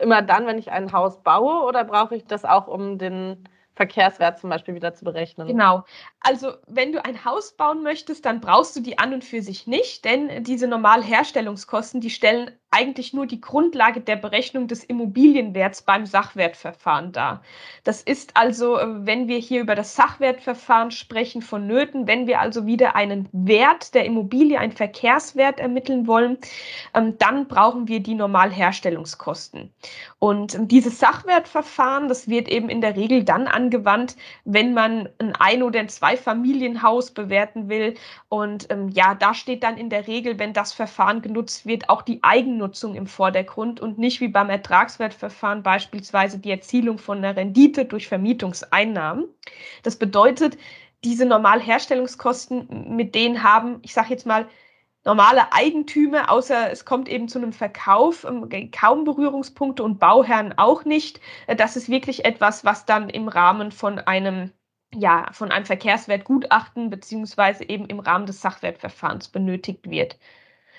immer 0.00 0.22
dann, 0.22 0.46
wenn 0.46 0.58
ich 0.58 0.70
ein 0.70 0.92
Haus 0.92 1.22
baue 1.22 1.62
oder 1.64 1.84
brauche 1.84 2.16
ich 2.16 2.24
das 2.26 2.44
auch, 2.44 2.66
um 2.68 2.98
den 2.98 3.48
Verkehrswert 3.76 4.38
zum 4.38 4.48
Beispiel 4.48 4.74
wieder 4.74 4.94
zu 4.94 5.04
berechnen. 5.04 5.46
Genau. 5.46 5.84
Also 6.20 6.54
wenn 6.66 6.92
du 6.92 7.04
ein 7.04 7.26
Haus 7.26 7.52
bauen 7.52 7.82
möchtest, 7.82 8.24
dann 8.24 8.40
brauchst 8.40 8.74
du 8.74 8.80
die 8.80 8.98
an 8.98 9.12
und 9.12 9.22
für 9.22 9.42
sich 9.42 9.66
nicht, 9.66 10.06
denn 10.06 10.42
diese 10.42 10.66
Normalherstellungskosten, 10.66 12.00
die 12.00 12.10
stellen 12.10 12.50
eigentlich 12.76 13.14
nur 13.14 13.26
die 13.26 13.40
Grundlage 13.40 14.02
der 14.02 14.16
Berechnung 14.16 14.68
des 14.68 14.84
Immobilienwerts 14.84 15.80
beim 15.80 16.04
Sachwertverfahren 16.04 17.10
dar. 17.10 17.42
Das 17.84 18.02
ist 18.02 18.36
also, 18.36 18.78
äh, 18.78 19.06
wenn 19.06 19.28
wir 19.28 19.38
hier 19.38 19.62
über 19.62 19.74
das 19.74 19.96
Sachwertverfahren 19.96 20.90
sprechen, 20.90 21.40
vonnöten, 21.40 22.06
wenn 22.06 22.26
wir 22.26 22.40
also 22.40 22.66
wieder 22.66 22.94
einen 22.94 23.30
Wert 23.32 23.94
der 23.94 24.04
Immobilie, 24.04 24.58
einen 24.58 24.72
Verkehrswert 24.72 25.58
ermitteln 25.58 26.06
wollen, 26.06 26.36
ähm, 26.92 27.16
dann 27.18 27.48
brauchen 27.48 27.88
wir 27.88 28.00
die 28.00 28.14
Normalherstellungskosten. 28.14 29.72
Und 30.18 30.54
ähm, 30.54 30.68
dieses 30.68 30.98
Sachwertverfahren, 30.98 32.08
das 32.08 32.28
wird 32.28 32.48
eben 32.48 32.68
in 32.68 32.82
der 32.82 32.94
Regel 32.94 33.24
dann 33.24 33.46
angewandt, 33.46 34.16
wenn 34.44 34.74
man 34.74 35.08
ein 35.18 35.34
Ein- 35.36 35.62
oder 35.62 35.80
ein 35.80 35.88
Zweifamilienhaus 35.88 37.12
bewerten 37.12 37.70
will. 37.70 37.94
Und 38.28 38.66
ähm, 38.70 38.90
ja, 38.90 39.14
da 39.14 39.32
steht 39.32 39.62
dann 39.62 39.78
in 39.78 39.88
der 39.88 40.06
Regel, 40.06 40.38
wenn 40.38 40.52
das 40.52 40.74
Verfahren 40.74 41.22
genutzt 41.22 41.64
wird, 41.64 41.88
auch 41.88 42.02
die 42.02 42.18
Eigennutzung 42.22 42.65
Eigennutzung 42.66 42.96
im 42.96 43.06
Vordergrund 43.06 43.80
und 43.80 43.96
nicht 43.98 44.20
wie 44.20 44.28
beim 44.28 44.50
Ertragswertverfahren 44.50 45.62
beispielsweise 45.62 46.38
die 46.38 46.50
Erzielung 46.50 46.98
von 46.98 47.18
einer 47.18 47.36
Rendite 47.36 47.84
durch 47.84 48.08
Vermietungseinnahmen. 48.08 49.28
Das 49.84 49.96
bedeutet, 49.96 50.58
diese 51.04 51.26
Normalherstellungskosten, 51.26 52.96
mit 52.96 53.14
denen 53.14 53.44
haben, 53.44 53.78
ich 53.82 53.94
sage 53.94 54.10
jetzt 54.10 54.26
mal, 54.26 54.48
normale 55.04 55.52
Eigentümer, 55.52 56.28
außer 56.28 56.72
es 56.72 56.84
kommt 56.84 57.08
eben 57.08 57.28
zu 57.28 57.38
einem 57.38 57.52
Verkauf, 57.52 58.24
ähm, 58.24 58.48
kaum 58.72 59.04
Berührungspunkte 59.04 59.84
und 59.84 60.00
Bauherren 60.00 60.54
auch 60.58 60.84
nicht. 60.84 61.20
Äh, 61.46 61.54
das 61.54 61.76
ist 61.76 61.88
wirklich 61.88 62.24
etwas, 62.24 62.64
was 62.64 62.84
dann 62.84 63.08
im 63.10 63.28
Rahmen 63.28 63.70
von 63.70 64.00
einem 64.00 64.50
ja, 64.94 65.26
von 65.32 65.50
einem 65.52 65.66
Verkehrswertgutachten 65.66 66.90
beziehungsweise 66.90 67.68
eben 67.68 67.86
im 67.86 67.98
Rahmen 67.98 68.26
des 68.26 68.40
Sachwertverfahrens 68.40 69.28
benötigt 69.28 69.90
wird. 69.90 70.16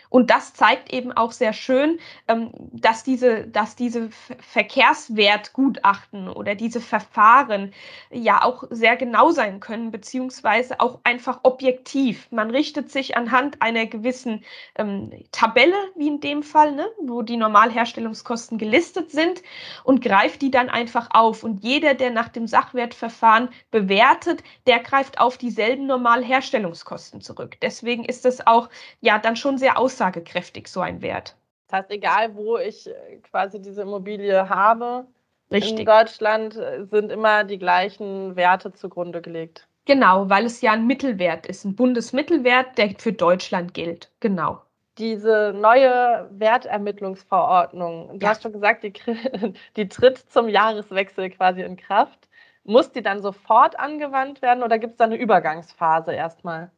Und 0.10 0.30
das 0.30 0.54
zeigt 0.54 0.94
eben 0.94 1.12
auch 1.12 1.32
sehr 1.32 1.54
schön, 1.54 2.00
ähm, 2.28 2.52
dass 2.72 3.04
diese, 3.04 3.48
dass 3.48 3.76
diese 3.76 4.10
Verkehrswertgutachten 4.40 6.30
oder 6.30 6.56
diese 6.56 6.82
Verfahren 6.82 7.74
ja 8.12 8.44
auch 8.44 8.64
sehr 8.70 8.96
genau 8.96 9.32
sein 9.32 9.60
können, 9.60 9.92
beziehungsweise 9.92 10.80
auch 10.80 11.00
einfach 11.04 11.40
objektiv. 11.44 12.28
Man 12.32 12.52
richtet 12.52 12.92
sich 12.92 13.18
anhand 13.18 13.62
einer 13.62 13.86
gewissen 13.86 14.44
ähm, 14.76 15.12
Tabelle, 15.32 15.76
wie 15.96 16.08
in 16.08 16.20
dem 16.20 16.44
Fall, 16.44 16.72
ne, 16.72 16.88
wo 17.02 17.22
die 17.22 17.38
Normalherstellungskosten 17.38 18.58
gelistet 18.58 19.12
sind 19.12 19.42
und 19.84 20.02
greift 20.02 20.42
die 20.42 20.52
dann 20.52 20.70
einfach 20.70 21.10
auf. 21.12 21.44
Und 21.44 21.64
jeder, 21.64 21.94
der 21.94 22.12
nach 22.12 22.30
dem 22.30 22.48
Sachwertverfahren 22.48 23.50
bewertet, 23.72 24.44
der 24.66 24.80
greift 24.80 25.20
auf 25.20 25.38
dieselben 25.38 25.86
Normalherstellungskosten 25.86 27.22
zurück. 27.22 27.58
Deswegen 27.62 28.06
ist 28.06 28.26
es 28.26 28.46
auch 28.46 28.70
ja 29.02 29.20
dann 29.20 29.36
schon 29.36 29.58
sehr 29.58 29.78
aus 29.78 29.97
aussagekräftig, 29.98 30.68
so 30.68 30.82
ein 30.82 31.02
Wert. 31.02 31.36
Das 31.68 31.80
heißt, 31.80 31.92
egal 31.92 32.36
wo 32.36 32.58
ich 32.58 32.88
äh, 32.88 33.18
quasi 33.30 33.62
diese 33.62 33.82
Immobilie 33.82 34.48
habe, 34.50 35.06
Richtig. 35.52 35.80
in 35.80 35.86
Deutschland 35.86 36.56
äh, 36.56 36.86
sind 36.86 37.12
immer 37.12 37.44
die 37.44 37.60
gleichen 37.60 38.36
Werte 38.36 38.72
zugrunde 38.72 39.22
gelegt. 39.22 39.68
Genau, 39.86 40.30
weil 40.30 40.46
es 40.46 40.62
ja 40.62 40.74
ein 40.74 40.86
Mittelwert 40.86 41.46
ist, 41.46 41.66
ein 41.66 41.76
Bundesmittelwert, 41.76 42.78
der 42.78 42.92
für 42.98 43.14
Deutschland 43.14 43.74
gilt. 43.74 44.12
Genau. 44.20 44.62
Diese 44.98 45.54
neue 45.56 46.28
Wertermittlungsverordnung, 46.32 48.20
du 48.20 48.26
ja. 48.26 48.32
hast 48.32 48.44
schon 48.44 48.54
gesagt, 48.54 48.84
die, 48.84 48.94
die 49.76 49.88
tritt 49.88 50.18
zum 50.18 50.50
Jahreswechsel 50.50 51.30
quasi 51.30 51.62
in 51.62 51.78
Kraft. 51.78 52.28
Muss 52.64 52.92
die 52.92 53.02
dann 53.02 53.22
sofort 53.22 53.80
angewandt 53.80 54.42
werden 54.42 54.62
oder 54.62 54.78
gibt 54.78 54.94
es 54.94 54.98
da 54.98 55.06
eine 55.06 55.16
Übergangsphase 55.16 56.12
erstmal? 56.12 56.70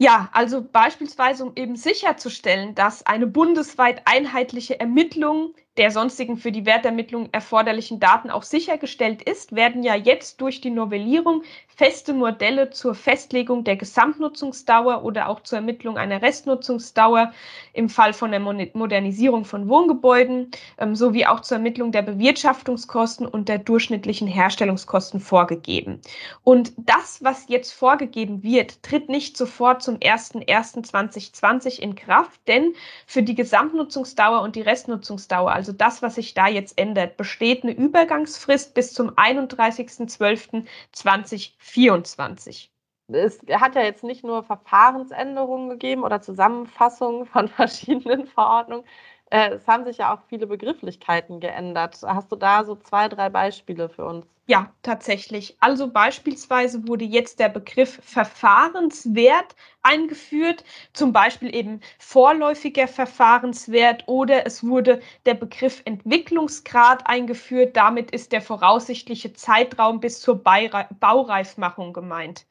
Ja, 0.00 0.28
also 0.32 0.62
beispielsweise, 0.62 1.44
um 1.44 1.52
eben 1.56 1.74
sicherzustellen, 1.74 2.76
dass 2.76 3.04
eine 3.04 3.26
bundesweit 3.26 4.02
einheitliche 4.04 4.78
Ermittlung 4.78 5.54
der 5.78 5.92
sonstigen 5.92 6.36
für 6.36 6.52
die 6.52 6.66
Wertermittlung 6.66 7.28
erforderlichen 7.32 8.00
Daten 8.00 8.30
auch 8.30 8.42
sichergestellt 8.42 9.22
ist, 9.22 9.54
werden 9.54 9.82
ja 9.82 9.94
jetzt 9.94 10.40
durch 10.40 10.60
die 10.60 10.70
Novellierung 10.70 11.42
feste 11.78 12.12
Modelle 12.12 12.70
zur 12.70 12.96
Festlegung 12.96 13.62
der 13.62 13.76
Gesamtnutzungsdauer 13.76 15.04
oder 15.04 15.28
auch 15.28 15.44
zur 15.44 15.58
Ermittlung 15.58 15.96
einer 15.96 16.20
Restnutzungsdauer 16.20 17.32
im 17.72 17.88
Fall 17.88 18.12
von 18.12 18.32
der 18.32 18.40
Modernisierung 18.40 19.44
von 19.44 19.68
Wohngebäuden 19.68 20.50
ähm, 20.78 20.96
sowie 20.96 21.26
auch 21.26 21.38
zur 21.40 21.58
Ermittlung 21.58 21.92
der 21.92 22.02
Bewirtschaftungskosten 22.02 23.28
und 23.28 23.48
der 23.48 23.58
durchschnittlichen 23.58 24.26
Herstellungskosten 24.26 25.20
vorgegeben. 25.20 26.00
Und 26.42 26.72
das, 26.76 27.22
was 27.22 27.44
jetzt 27.48 27.70
vorgegeben 27.72 28.42
wird, 28.42 28.82
tritt 28.82 29.08
nicht 29.08 29.36
sofort 29.36 29.80
zum 29.80 29.98
01.01.2020 29.98 31.78
in 31.78 31.94
Kraft, 31.94 32.40
denn 32.48 32.74
für 33.06 33.22
die 33.22 33.36
Gesamtnutzungsdauer 33.36 34.42
und 34.42 34.56
die 34.56 34.62
Restnutzungsdauer, 34.62 35.52
also 35.52 35.67
das, 35.72 36.02
was 36.02 36.16
sich 36.16 36.34
da 36.34 36.48
jetzt 36.48 36.78
ändert, 36.78 37.16
besteht 37.16 37.62
eine 37.62 37.72
Übergangsfrist 37.72 38.74
bis 38.74 38.92
zum 38.92 39.10
31.12.2020. 39.10 41.52
24. 41.58 42.72
Es 43.08 43.40
hat 43.52 43.74
ja 43.74 43.82
jetzt 43.82 44.04
nicht 44.04 44.24
nur 44.24 44.44
Verfahrensänderungen 44.44 45.70
gegeben 45.70 46.02
oder 46.04 46.20
Zusammenfassungen 46.20 47.26
von 47.26 47.48
verschiedenen 47.48 48.26
Verordnungen. 48.26 48.84
Äh, 49.30 49.54
es 49.54 49.66
haben 49.66 49.84
sich 49.84 49.98
ja 49.98 50.14
auch 50.14 50.22
viele 50.28 50.46
Begrifflichkeiten 50.46 51.40
geändert. 51.40 51.98
Hast 52.02 52.30
du 52.32 52.36
da 52.36 52.64
so 52.64 52.76
zwei, 52.76 53.08
drei 53.08 53.28
Beispiele 53.30 53.88
für 53.88 54.04
uns? 54.04 54.26
Ja, 54.50 54.72
tatsächlich. 54.82 55.56
Also 55.60 55.90
beispielsweise 55.92 56.88
wurde 56.88 57.04
jetzt 57.04 57.38
der 57.38 57.50
Begriff 57.50 58.00
Verfahrenswert 58.02 59.54
eingeführt, 59.82 60.64
zum 60.94 61.12
Beispiel 61.12 61.54
eben 61.54 61.80
vorläufiger 61.98 62.88
Verfahrenswert 62.88 64.04
oder 64.08 64.46
es 64.46 64.64
wurde 64.64 65.00
der 65.26 65.34
Begriff 65.34 65.82
Entwicklungsgrad 65.84 67.06
eingeführt. 67.06 67.76
Damit 67.76 68.10
ist 68.10 68.32
der 68.32 68.40
voraussichtliche 68.40 69.34
Zeitraum 69.34 70.00
bis 70.00 70.20
zur 70.20 70.42
Baureifmachung 70.42 71.92
gemeint. 71.92 72.46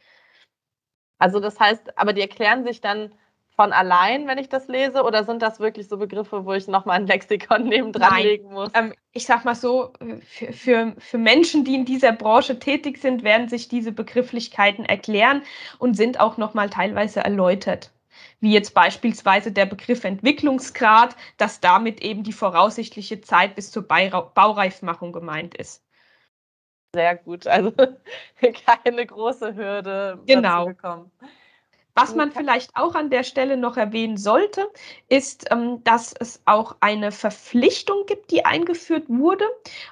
Also 1.20 1.40
das 1.40 1.60
heißt, 1.60 1.98
aber 1.98 2.14
die 2.14 2.22
erklären 2.22 2.64
sich 2.64 2.82
dann 2.82 3.14
von 3.58 3.74
allein, 3.74 4.28
wenn 4.28 4.38
ich 4.38 4.50
das 4.50 4.68
lese? 4.68 5.04
Oder 5.04 5.26
sind 5.26 5.42
das 5.42 5.60
wirklich 5.60 5.88
so 5.90 5.98
Begriffe, 5.98 6.46
wo 6.46 6.54
ich 6.54 6.68
nochmal 6.68 7.00
ein 7.00 7.08
Lexikon 7.08 7.64
neben 7.68 7.92
dran 7.92 8.22
legen 8.22 8.54
muss? 8.54 8.70
Ähm, 8.76 8.94
ich 9.12 9.26
sag 9.26 9.44
mal 9.44 9.56
so, 9.56 9.92
für, 10.26 10.54
für, 10.54 10.94
für 10.98 11.18
Menschen, 11.18 11.66
die 11.66 11.76
in 11.76 11.84
dieser 11.84 12.14
Branche 12.14 12.60
tätig 12.60 13.00
sind, 13.00 13.24
werden 13.24 13.50
sich 13.50 13.68
diese 13.68 13.92
Begrifflichkeiten 13.92 14.86
erklären 14.86 15.42
und 15.80 15.96
sind 15.96 16.20
auch 16.20 16.38
nochmal 16.38 16.70
teilweise 16.70 17.20
erläutert 17.20 17.92
wie 18.40 18.54
jetzt 18.54 18.76
beispielsweise 18.76 19.52
der 19.52 19.66
Begriff 19.66 20.04
Entwicklungsgrad, 20.04 21.16
dass 21.38 21.60
damit 21.60 22.02
eben 22.02 22.24
die 22.24 22.34
voraussichtliche 22.34 23.22
Zeit 23.22 23.56
bis 23.56 23.72
zur 23.72 23.88
Baureifmachung 23.88 25.12
gemeint 25.12 25.56
ist. 25.56 25.84
Sehr 26.94 27.16
gut, 27.16 27.48
also 27.48 27.72
keine 28.66 29.06
große 29.06 29.56
Hürde. 29.56 30.20
Genau. 30.28 30.66
Bekommen. 30.66 31.12
Was 32.00 32.14
man 32.14 32.32
vielleicht 32.32 32.76
auch 32.76 32.94
an 32.94 33.10
der 33.10 33.24
Stelle 33.24 33.58
noch 33.58 33.76
erwähnen 33.76 34.18
sollte, 34.18 34.70
ist, 35.10 35.48
ähm, 35.50 35.84
dass 35.84 36.14
es 36.14 36.44
auch 36.46 36.76
eine 36.80 37.12
Verpflichtung 37.12 38.06
gibt, 38.06 38.30
die 38.30 38.46
eingeführt 38.46 39.06
wurde 39.08 39.46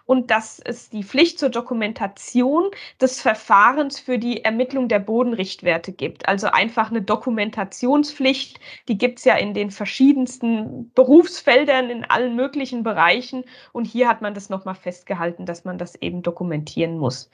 und 0.06 0.30
dass 0.30 0.60
es 0.60 0.92
die 0.92 1.04
Pflicht 1.04 1.40
zur 1.40 1.50
Dokumentation 1.50 2.70
des 3.02 3.20
Verfahrens 3.20 4.00
für 4.00 4.20
die 4.20 4.44
Ermittlung 4.44 4.88
der 4.88 5.00
Bodenrichtwerte 5.00 5.94
gibt. 5.94 6.28
Also 6.28 6.46
einfach 6.46 6.92
eine 6.92 7.02
Dokumentationspflicht, 7.02 8.60
die 8.88 9.00
gibt 9.00 9.18
es 9.18 9.26
ja 9.26 9.36
in 9.38 9.56
den 9.56 9.72
verschiedensten 9.72 10.92
Berufsfeldern, 10.94 11.90
in 11.90 12.06
allen 12.06 12.36
möglichen 12.36 12.84
Bereichen. 12.84 13.46
Und 13.74 13.86
hier 13.86 14.08
hat 14.08 14.22
man 14.22 14.36
das 14.36 14.50
nochmal 14.50 14.76
festgehalten, 14.76 15.48
dass 15.48 15.66
man 15.66 15.80
das 15.80 15.96
eben 15.96 16.22
dokumentieren 16.22 17.00
muss. 17.00 17.32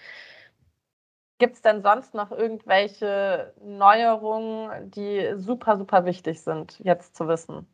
Gibt 1.42 1.56
es 1.56 1.64
denn 1.64 1.82
sonst 1.82 2.14
noch 2.14 2.30
irgendwelche 2.32 3.52
Neuerungen, 3.66 4.92
die 4.92 5.34
super, 5.38 5.76
super 5.76 6.06
wichtig 6.06 6.40
sind, 6.40 6.78
jetzt 6.84 7.16
zu 7.16 7.28
wissen? 7.28 7.66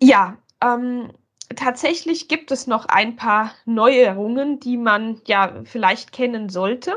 Ja, 0.00 0.36
ähm, 0.62 1.10
tatsächlich 1.56 2.28
gibt 2.28 2.52
es 2.52 2.68
noch 2.68 2.84
ein 2.84 3.16
paar 3.16 3.50
Neuerungen, 3.64 4.60
die 4.60 4.76
man 4.76 5.20
ja 5.26 5.52
vielleicht 5.64 6.12
kennen 6.12 6.48
sollte. 6.48 6.94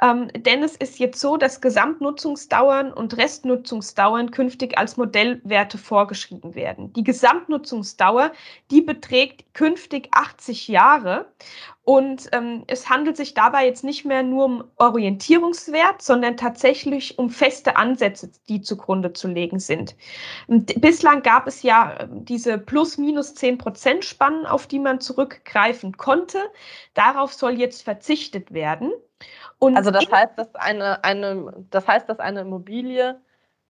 Ähm, 0.00 0.28
denn 0.34 0.62
es 0.62 0.76
ist 0.76 0.98
jetzt 0.98 1.20
so, 1.20 1.36
dass 1.36 1.60
Gesamtnutzungsdauern 1.60 2.92
und 2.92 3.16
Restnutzungsdauern 3.16 4.30
künftig 4.30 4.78
als 4.78 4.96
Modellwerte 4.96 5.78
vorgeschrieben 5.78 6.54
werden. 6.54 6.92
Die 6.92 7.02
Gesamtnutzungsdauer, 7.02 8.32
die 8.70 8.80
beträgt 8.80 9.54
künftig 9.54 10.08
80 10.12 10.68
Jahre 10.68 11.26
und 11.88 12.28
ähm, 12.32 12.64
es 12.66 12.90
handelt 12.90 13.16
sich 13.16 13.32
dabei 13.32 13.64
jetzt 13.64 13.82
nicht 13.82 14.04
mehr 14.04 14.22
nur 14.22 14.44
um 14.44 14.64
Orientierungswert, 14.76 16.02
sondern 16.02 16.36
tatsächlich 16.36 17.18
um 17.18 17.30
feste 17.30 17.76
Ansätze, 17.76 18.30
die 18.48 18.60
zugrunde 18.60 19.14
zu 19.14 19.26
legen 19.26 19.58
sind. 19.58 19.96
Und 20.48 20.80
bislang 20.82 21.22
gab 21.22 21.46
es 21.46 21.62
ja 21.62 21.98
ähm, 22.00 22.26
diese 22.26 22.58
plus 22.58 22.98
minus 22.98 23.34
10 23.34 23.56
Prozent 23.56 24.04
Spannen, 24.04 24.44
auf 24.44 24.66
die 24.66 24.78
man 24.78 25.00
zurückgreifen 25.00 25.96
konnte. 25.96 26.38
Darauf 26.92 27.32
soll 27.32 27.58
jetzt 27.58 27.82
verzichtet 27.82 28.52
werden. 28.52 28.92
Und 29.58 29.76
also 29.76 29.90
das 29.90 30.10
heißt, 30.10 30.38
dass 30.38 30.54
eine, 30.54 31.02
eine, 31.04 31.66
das 31.70 31.86
heißt, 31.86 32.08
dass 32.08 32.20
eine 32.20 32.40
Immobilie 32.40 33.20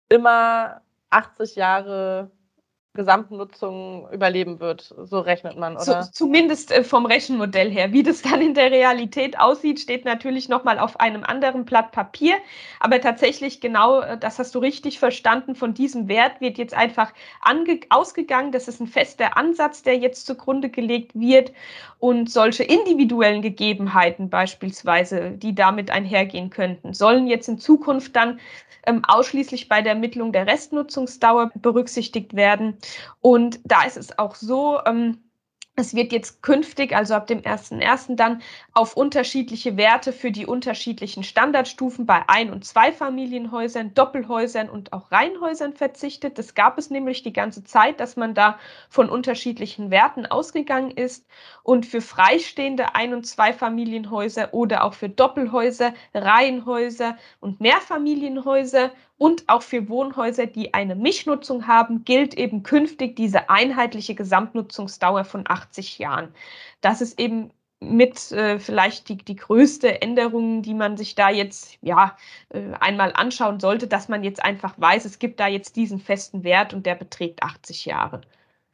immer 0.09 0.81
80 1.09 1.55
Jahre 1.55 2.31
Gesamtnutzung 2.95 4.07
überleben 4.11 4.59
wird. 4.59 4.93
So 5.03 5.19
rechnet 5.19 5.57
man, 5.57 5.73
oder? 5.73 6.01
Zu, 6.01 6.11
zumindest 6.11 6.71
äh, 6.71 6.83
vom 6.83 7.05
Rechenmodell 7.05 7.69
her. 7.69 7.91
Wie 7.91 8.03
das 8.03 8.21
dann 8.21 8.41
in 8.41 8.53
der 8.53 8.71
Realität 8.71 9.39
aussieht, 9.39 9.79
steht 9.79 10.05
natürlich 10.05 10.49
nochmal 10.49 10.79
auf 10.79 10.99
einem 10.99 11.23
anderen 11.23 11.65
Blatt 11.65 11.91
Papier. 11.91 12.35
Aber 12.79 12.99
tatsächlich 12.99 13.61
genau, 13.61 14.01
äh, 14.01 14.17
das 14.17 14.39
hast 14.39 14.55
du 14.55 14.59
richtig 14.59 14.99
verstanden, 14.99 15.55
von 15.55 15.73
diesem 15.73 16.07
Wert 16.07 16.41
wird 16.41 16.57
jetzt 16.57 16.73
einfach 16.73 17.13
ausgegangen. 17.89 18.51
Das 18.51 18.67
ist 18.67 18.79
ein 18.79 18.87
fester 18.87 19.37
Ansatz, 19.37 19.83
der 19.83 19.97
jetzt 19.97 20.25
zugrunde 20.25 20.69
gelegt 20.69 21.11
wird. 21.13 21.51
Und 21.99 22.29
solche 22.29 22.63
individuellen 22.63 23.41
Gegebenheiten 23.41 24.29
beispielsweise, 24.29 25.31
die 25.31 25.55
damit 25.55 25.89
einhergehen 25.91 26.49
könnten, 26.49 26.93
sollen 26.93 27.27
jetzt 27.27 27.47
in 27.47 27.57
Zukunft 27.57 28.15
dann 28.15 28.39
ähm, 28.85 29.03
ausschließlich 29.05 29.67
bei 29.67 29.81
der 29.81 29.93
Ermittlung 29.93 30.31
der 30.31 30.47
Restnutzungsdauer 30.47 31.51
berücksichtigt 31.55 32.35
werden. 32.35 32.77
Und 33.21 33.59
da 33.63 33.83
ist 33.83 33.97
es 33.97 34.17
auch 34.17 34.35
so, 34.35 34.79
ähm, 34.85 35.24
es 35.77 35.93
wird 35.93 36.13
jetzt 36.13 36.41
künftig, 36.41 36.95
also 36.95 37.15
ab 37.15 37.27
dem 37.27 37.41
1.1. 37.41 38.15
dann 38.15 38.41
auf 38.73 38.95
unterschiedliche 38.95 39.75
Werte 39.75 40.13
für 40.13 40.31
die 40.31 40.45
unterschiedlichen 40.45 41.23
Standardstufen 41.23 42.05
bei 42.05 42.23
Ein- 42.27 42.51
und 42.51 42.63
Zweifamilienhäusern, 42.63 43.93
Doppelhäusern 43.93 44.69
und 44.69 44.93
auch 44.93 45.11
Reihenhäusern 45.11 45.73
verzichtet. 45.73 46.37
Das 46.37 46.55
gab 46.55 46.77
es 46.77 46.89
nämlich 46.89 47.23
die 47.23 47.33
ganze 47.33 47.65
Zeit, 47.65 47.99
dass 47.99 48.15
man 48.15 48.33
da 48.33 48.57
von 48.89 49.09
unterschiedlichen 49.09 49.91
Werten 49.91 50.25
ausgegangen 50.25 50.91
ist. 50.91 51.25
Und 51.63 51.85
für 51.85 52.01
freistehende 52.01 52.95
Ein- 52.95 53.13
und 53.13 53.25
Zweifamilienhäuser 53.25 54.53
oder 54.53 54.83
auch 54.83 54.93
für 54.93 55.09
Doppelhäuser, 55.09 55.93
Reihenhäuser 56.13 57.17
und 57.41 57.59
Mehrfamilienhäuser 57.59 58.91
und 59.17 59.47
auch 59.47 59.61
für 59.61 59.87
Wohnhäuser, 59.87 60.45
die 60.45 60.73
eine 60.73 60.95
Mischnutzung 60.95 61.67
haben, 61.67 62.03
gilt 62.03 62.33
eben 62.33 62.63
künftig 62.63 63.15
diese 63.15 63.49
einheitliche 63.49 64.13
Gesamtnutzungsdauer 64.13 65.23
von 65.23 65.47
80 65.65 65.99
Jahren. 65.99 66.33
Das 66.81 67.01
ist 67.01 67.19
eben 67.19 67.51
mit 67.79 68.31
äh, 68.31 68.59
vielleicht 68.59 69.09
die, 69.09 69.17
die 69.17 69.35
größte 69.35 70.01
Änderung, 70.01 70.61
die 70.61 70.73
man 70.73 70.97
sich 70.97 71.15
da 71.15 71.29
jetzt 71.29 71.77
ja 71.81 72.15
äh, 72.49 72.71
einmal 72.79 73.13
anschauen 73.13 73.59
sollte, 73.59 73.87
dass 73.87 74.09
man 74.09 74.23
jetzt 74.23 74.43
einfach 74.43 74.75
weiß, 74.77 75.05
es 75.05 75.19
gibt 75.19 75.39
da 75.39 75.47
jetzt 75.47 75.75
diesen 75.75 75.99
festen 75.99 76.43
Wert 76.43 76.73
und 76.73 76.85
der 76.85 76.95
beträgt 76.95 77.43
80 77.43 77.85
Jahre. 77.85 78.21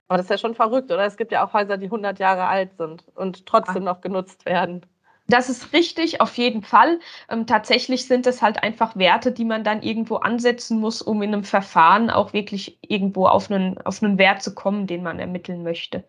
Aber 0.08 0.18
das 0.18 0.26
ist 0.26 0.32
ja 0.32 0.38
schon 0.38 0.56
verrückt, 0.56 0.92
oder? 0.92 1.06
Es 1.06 1.18
gibt 1.18 1.32
ja 1.32 1.46
auch 1.46 1.54
Häuser, 1.54 1.78
die 1.78 1.86
100 1.86 2.20
Jahre 2.20 2.46
alt 2.46 2.76
sind 2.78 3.04
und 3.16 3.46
trotzdem 3.46 3.84
noch 3.84 4.02
genutzt 4.02 4.46
werden. 4.46 4.86
Das 5.28 5.50
ist 5.50 5.72
richtig, 5.72 6.20
auf 6.20 6.38
jeden 6.38 6.62
Fall. 6.62 7.00
Ähm, 7.30 7.48
tatsächlich 7.48 8.06
sind 8.06 8.28
es 8.28 8.42
halt 8.42 8.62
einfach 8.64 8.98
Werte, 8.98 9.32
die 9.32 9.46
man 9.46 9.64
dann 9.64 9.82
irgendwo 9.82 10.18
ansetzen 10.18 10.80
muss, 10.80 11.02
um 11.02 11.22
in 11.22 11.34
einem 11.34 11.46
Verfahren 11.46 12.10
auch 12.10 12.34
wirklich 12.34 12.78
irgendwo 12.82 13.28
auf 13.28 13.50
einen, 13.50 13.78
auf 13.82 14.04
einen 14.04 14.18
Wert 14.18 14.44
zu 14.44 14.54
kommen, 14.54 14.88
den 14.88 15.04
man 15.04 15.20
ermitteln 15.20 15.64
möchte. 15.64 16.04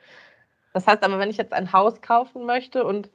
Das 0.72 0.86
heißt 0.86 1.02
aber, 1.02 1.18
wenn 1.18 1.30
ich 1.30 1.36
jetzt 1.36 1.52
ein 1.52 1.72
Haus 1.72 2.00
kaufen 2.00 2.46
möchte 2.46 2.84
und 2.84 3.10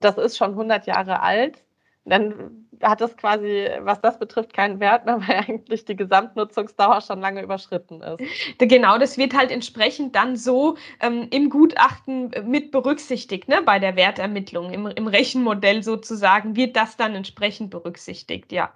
das 0.00 0.18
ist 0.18 0.36
schon 0.36 0.50
100 0.50 0.86
Jahre 0.86 1.20
alt, 1.20 1.64
dann 2.04 2.68
hat 2.82 3.00
das 3.00 3.16
quasi, 3.16 3.68
was 3.80 4.00
das 4.00 4.18
betrifft, 4.18 4.54
keinen 4.54 4.80
Wert 4.80 5.04
mehr, 5.04 5.20
weil 5.26 5.36
eigentlich 5.36 5.84
die 5.84 5.96
Gesamtnutzungsdauer 5.96 7.00
schon 7.00 7.20
lange 7.20 7.42
überschritten 7.42 8.02
ist. 8.02 8.22
Genau, 8.58 8.98
das 8.98 9.18
wird 9.18 9.36
halt 9.36 9.50
entsprechend 9.50 10.14
dann 10.14 10.36
so 10.36 10.76
ähm, 11.00 11.28
im 11.30 11.50
Gutachten 11.50 12.30
mit 12.44 12.70
berücksichtigt, 12.70 13.48
ne, 13.48 13.62
bei 13.64 13.78
der 13.78 13.96
Wertermittlung, 13.96 14.72
im, 14.72 14.86
im 14.86 15.06
Rechenmodell 15.06 15.82
sozusagen, 15.82 16.56
wird 16.56 16.76
das 16.76 16.96
dann 16.96 17.14
entsprechend 17.14 17.70
berücksichtigt, 17.70 18.52
ja. 18.52 18.72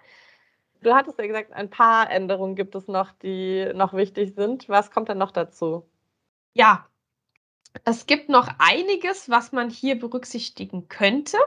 Du 0.83 0.93
hattest 0.95 1.17
ja 1.19 1.27
gesagt, 1.29 1.53
ein 1.53 1.71
paar 1.71 2.11
Änderungen 2.11 2.57
gibt 2.57 2.75
es 2.75 2.89
noch, 2.89 3.13
die 3.13 3.71
noch 3.73 3.95
wichtig 3.95 4.35
sind. 4.35 4.69
Was 4.69 4.91
kommt 4.91 5.09
denn 5.09 5.19
noch 5.19 5.31
dazu? 5.31 5.89
Ja, 6.55 6.89
Es 7.85 8.07
gibt 8.07 8.29
noch 8.29 8.49
einiges, 8.59 9.29
was 9.31 9.53
man 9.53 9.71
hier 9.71 9.99
berücksichtigen 9.99 10.89
könnte. 10.89 11.39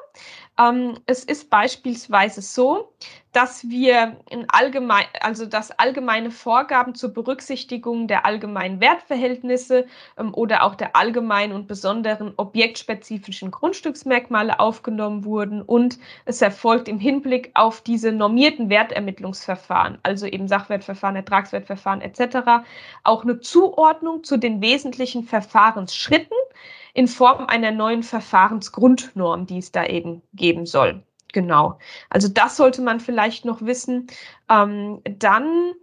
Ähm, 0.60 1.00
es 1.06 1.24
ist 1.24 1.50
beispielsweise 1.50 2.42
so, 2.42 2.94
dass 3.36 3.70
wir 3.70 4.16
in 4.30 4.46
allgemein, 4.48 5.04
also 5.20 5.46
dass 5.46 5.72
allgemeine 5.72 6.32
Vorgaben 6.32 6.96
zur 6.96 7.14
Berücksichtigung 7.14 8.08
der 8.08 8.26
allgemeinen 8.26 8.80
Wertverhältnisse 8.80 9.88
ähm, 10.18 10.34
oder 10.34 10.64
auch 10.64 10.76
der 10.76 10.96
allgemeinen 10.96 11.52
und 11.52 11.68
besonderen 11.68 12.34
objektspezifischen 12.38 13.52
Grundstücksmerkmale 13.52 14.62
aufgenommen 14.62 15.26
wurden 15.26 15.62
und 15.62 16.00
es 16.24 16.42
erfolgt 16.42 16.88
im 16.88 16.98
Hinblick 16.98 17.52
auf 17.56 17.82
diese 17.82 18.14
normierten 18.14 18.70
Wertermittlungsverfahren, 18.70 19.98
also 20.02 20.28
eben 20.28 20.48
Sachwertverfahren, 20.48 21.18
Ertragswertverfahren 21.18 22.00
etc., 22.00 22.66
auch 23.04 23.24
eine 23.24 23.42
Zuordnung 23.42 24.24
zu 24.24 24.38
den 24.38 24.62
wesentlichen 24.62 25.24
Verfahrensschritten 25.24 26.38
in 26.94 27.10
Form 27.10 27.48
einer 27.48 27.72
neuen 27.72 28.04
Verfahrensgrundnorm, 28.04 29.46
die 29.46 29.58
es 29.58 29.74
da 29.74 29.86
eben 29.86 30.22
geben 30.34 30.66
soll. 30.66 31.04
Genau. 31.36 31.78
Also 32.10 32.30
das 32.30 32.56
sollte 32.56 32.82
man 32.82 33.02
vielleicht 33.02 33.44
noch 33.44 33.62
wissen. 33.62 34.08
Ähm, 34.50 35.02
dann, 35.04 35.74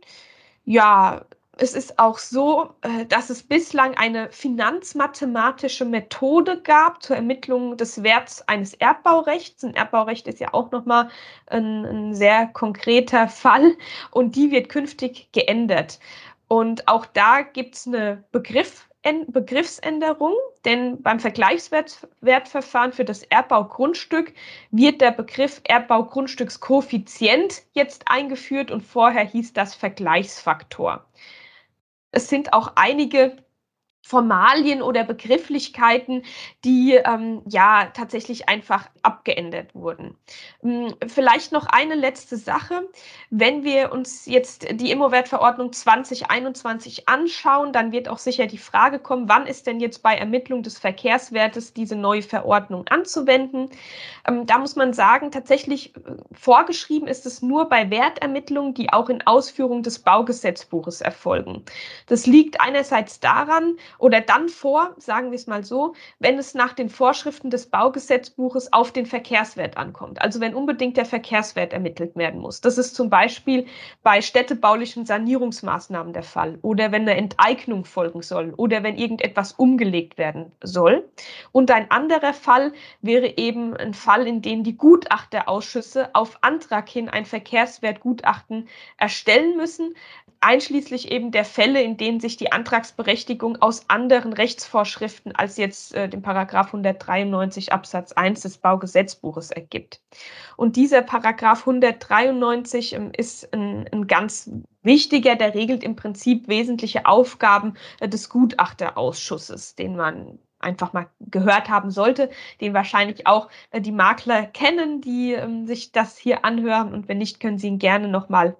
ja, 0.64 1.26
es 1.58 1.74
ist 1.74 1.98
auch 1.98 2.16
so, 2.16 2.70
äh, 2.80 3.04
dass 3.04 3.28
es 3.28 3.42
bislang 3.42 3.94
eine 3.98 4.30
finanzmathematische 4.30 5.84
Methode 5.84 6.62
gab 6.62 7.02
zur 7.02 7.16
Ermittlung 7.16 7.76
des 7.76 8.02
Werts 8.02 8.48
eines 8.48 8.72
Erbbaurechts. 8.72 9.62
Ein 9.62 9.74
Erbbaurecht 9.74 10.26
ist 10.26 10.40
ja 10.40 10.54
auch 10.54 10.70
nochmal 10.70 11.10
ein, 11.48 11.84
ein 11.84 12.14
sehr 12.14 12.46
konkreter 12.46 13.28
Fall 13.28 13.76
und 14.10 14.34
die 14.34 14.50
wird 14.50 14.70
künftig 14.70 15.28
geändert. 15.32 16.00
Und 16.48 16.88
auch 16.88 17.04
da 17.04 17.42
gibt 17.42 17.74
es 17.74 17.86
eine 17.86 18.24
Begriff, 18.32 18.88
Begriffsänderung, 19.28 20.34
denn 20.64 21.02
beim 21.02 21.18
Vergleichswertverfahren 21.18 22.92
für 22.92 23.04
das 23.04 23.22
Erdbaugrundstück 23.24 24.32
wird 24.70 25.00
der 25.00 25.10
Begriff 25.10 25.60
Erdbaugrundstückskoeffizient 25.64 27.62
jetzt 27.72 28.04
eingeführt 28.06 28.70
und 28.70 28.82
vorher 28.82 29.24
hieß 29.24 29.52
das 29.54 29.74
Vergleichsfaktor. 29.74 31.04
Es 32.12 32.28
sind 32.28 32.52
auch 32.52 32.72
einige 32.76 33.36
Formalien 34.02 34.82
oder 34.82 35.04
Begrifflichkeiten, 35.04 36.24
die 36.64 36.94
ähm, 36.94 37.42
ja 37.48 37.86
tatsächlich 37.94 38.48
einfach 38.48 38.88
abgeändert 39.02 39.74
wurden. 39.74 40.16
Hm, 40.60 40.94
vielleicht 41.06 41.52
noch 41.52 41.66
eine 41.66 41.94
letzte 41.94 42.36
Sache. 42.36 42.88
Wenn 43.30 43.62
wir 43.62 43.92
uns 43.92 44.26
jetzt 44.26 44.66
die 44.72 44.90
Immowertverordnung 44.90 45.72
2021 45.72 47.08
anschauen, 47.08 47.72
dann 47.72 47.92
wird 47.92 48.08
auch 48.08 48.18
sicher 48.18 48.46
die 48.46 48.58
Frage 48.58 48.98
kommen, 48.98 49.28
wann 49.28 49.46
ist 49.46 49.66
denn 49.66 49.80
jetzt 49.80 50.02
bei 50.02 50.16
Ermittlung 50.16 50.62
des 50.62 50.78
Verkehrswertes 50.78 51.72
diese 51.72 51.96
neue 51.96 52.22
Verordnung 52.22 52.86
anzuwenden? 52.88 53.70
Ähm, 54.26 54.46
da 54.46 54.58
muss 54.58 54.74
man 54.74 54.92
sagen, 54.92 55.30
tatsächlich 55.30 55.94
äh, 55.96 56.00
vorgeschrieben 56.32 57.06
ist 57.06 57.24
es 57.24 57.40
nur 57.40 57.68
bei 57.68 57.88
Wertermittlungen, 57.88 58.74
die 58.74 58.92
auch 58.92 59.08
in 59.08 59.24
Ausführung 59.26 59.82
des 59.82 60.00
Baugesetzbuches 60.00 61.00
erfolgen. 61.00 61.64
Das 62.06 62.26
liegt 62.26 62.60
einerseits 62.60 63.20
daran, 63.20 63.76
oder 63.98 64.20
dann 64.20 64.48
vor, 64.48 64.94
sagen 64.98 65.30
wir 65.30 65.36
es 65.36 65.46
mal 65.46 65.64
so, 65.64 65.94
wenn 66.18 66.38
es 66.38 66.54
nach 66.54 66.72
den 66.72 66.88
Vorschriften 66.88 67.50
des 67.50 67.66
Baugesetzbuches 67.66 68.72
auf 68.72 68.92
den 68.92 69.06
Verkehrswert 69.06 69.76
ankommt. 69.76 70.20
Also 70.22 70.40
wenn 70.40 70.54
unbedingt 70.54 70.96
der 70.96 71.04
Verkehrswert 71.04 71.72
ermittelt 71.72 72.16
werden 72.16 72.40
muss. 72.40 72.60
Das 72.60 72.78
ist 72.78 72.94
zum 72.94 73.10
Beispiel 73.10 73.66
bei 74.02 74.20
städtebaulichen 74.20 75.06
Sanierungsmaßnahmen 75.06 76.12
der 76.12 76.22
Fall 76.22 76.58
oder 76.62 76.92
wenn 76.92 77.02
eine 77.02 77.16
Enteignung 77.16 77.84
folgen 77.84 78.22
soll 78.22 78.54
oder 78.56 78.82
wenn 78.82 78.96
irgendetwas 78.96 79.52
umgelegt 79.52 80.18
werden 80.18 80.52
soll. 80.62 81.08
Und 81.52 81.70
ein 81.70 81.90
anderer 81.90 82.34
Fall 82.34 82.72
wäre 83.00 83.36
eben 83.36 83.76
ein 83.76 83.94
Fall, 83.94 84.26
in 84.26 84.42
dem 84.42 84.64
die 84.64 84.76
Gutachterausschüsse 84.76 86.14
auf 86.14 86.38
Antrag 86.42 86.88
hin 86.88 87.08
ein 87.08 87.24
Verkehrswertgutachten 87.24 88.68
erstellen 88.98 89.56
müssen 89.56 89.94
einschließlich 90.42 91.10
eben 91.10 91.30
der 91.30 91.44
Fälle, 91.44 91.82
in 91.82 91.96
denen 91.96 92.20
sich 92.20 92.36
die 92.36 92.52
Antragsberechtigung 92.52 93.60
aus 93.62 93.88
anderen 93.88 94.32
Rechtsvorschriften 94.32 95.34
als 95.34 95.56
jetzt 95.56 95.94
äh, 95.94 96.08
dem 96.08 96.22
Paragraph 96.22 96.66
193 96.66 97.72
Absatz 97.72 98.12
1 98.12 98.40
des 98.40 98.58
Baugesetzbuches 98.58 99.50
ergibt. 99.50 100.00
Und 100.56 100.76
dieser 100.76 101.02
Paragraph 101.02 101.60
193 101.60 102.94
ähm, 102.94 103.12
ist 103.16 103.52
ein, 103.54 103.88
ein, 103.92 104.06
ganz 104.06 104.50
wichtiger, 104.82 105.36
der 105.36 105.54
regelt 105.54 105.82
im 105.82 105.96
Prinzip 105.96 106.48
wesentliche 106.48 107.06
Aufgaben 107.06 107.74
äh, 108.00 108.08
des 108.08 108.28
Gutachterausschusses, 108.28 109.76
den 109.76 109.96
man 109.96 110.38
einfach 110.58 110.92
mal 110.92 111.08
gehört 111.20 111.68
haben 111.68 111.90
sollte, 111.90 112.30
den 112.60 112.74
wahrscheinlich 112.74 113.26
auch 113.26 113.48
äh, 113.70 113.80
die 113.80 113.92
Makler 113.92 114.46
kennen, 114.46 115.00
die 115.00 115.32
ähm, 115.32 115.66
sich 115.66 115.92
das 115.92 116.16
hier 116.16 116.44
anhören. 116.44 116.92
Und 116.92 117.08
wenn 117.08 117.18
nicht, 117.18 117.40
können 117.40 117.58
Sie 117.58 117.68
ihn 117.68 117.78
gerne 117.78 118.08
nochmal 118.08 118.56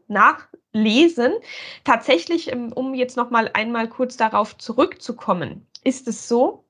nachlesen. 0.72 1.32
Tatsächlich, 1.84 2.50
ähm, 2.52 2.72
um 2.72 2.94
jetzt 2.94 3.16
nochmal 3.16 3.50
einmal 3.54 3.88
kurz 3.88 4.16
darauf 4.16 4.56
zurückzukommen, 4.58 5.66
ist 5.84 6.08
es 6.08 6.28
so, 6.28 6.64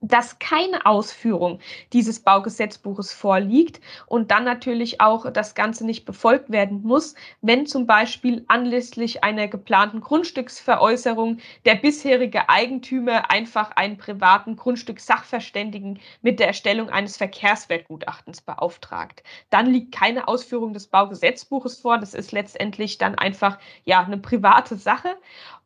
dass 0.00 0.38
keine 0.38 0.84
Ausführung 0.84 1.58
dieses 1.92 2.20
Baugesetzbuches 2.20 3.12
vorliegt 3.12 3.80
und 4.06 4.30
dann 4.30 4.44
natürlich 4.44 5.00
auch 5.00 5.30
das 5.32 5.54
Ganze 5.54 5.86
nicht 5.86 6.04
befolgt 6.04 6.50
werden 6.50 6.82
muss, 6.82 7.14
wenn 7.40 7.66
zum 7.66 7.86
Beispiel 7.86 8.44
anlässlich 8.48 9.24
einer 9.24 9.48
geplanten 9.48 10.00
Grundstücksveräußerung 10.00 11.38
der 11.64 11.76
bisherige 11.76 12.48
Eigentümer 12.48 13.30
einfach 13.30 13.72
einen 13.72 13.96
privaten 13.96 14.56
Grundstückssachverständigen 14.56 15.98
mit 16.20 16.40
der 16.40 16.48
Erstellung 16.48 16.90
eines 16.90 17.16
Verkehrswertgutachtens 17.16 18.42
beauftragt. 18.42 19.22
Dann 19.50 19.66
liegt 19.66 19.94
keine 19.94 20.28
Ausführung 20.28 20.74
des 20.74 20.88
Baugesetzbuches 20.88 21.80
vor. 21.80 21.98
Das 21.98 22.12
ist 22.12 22.32
letztendlich 22.32 22.98
dann 22.98 23.14
einfach 23.14 23.58
ja 23.84 24.02
eine 24.04 24.18
private 24.18 24.76
Sache. 24.76 25.16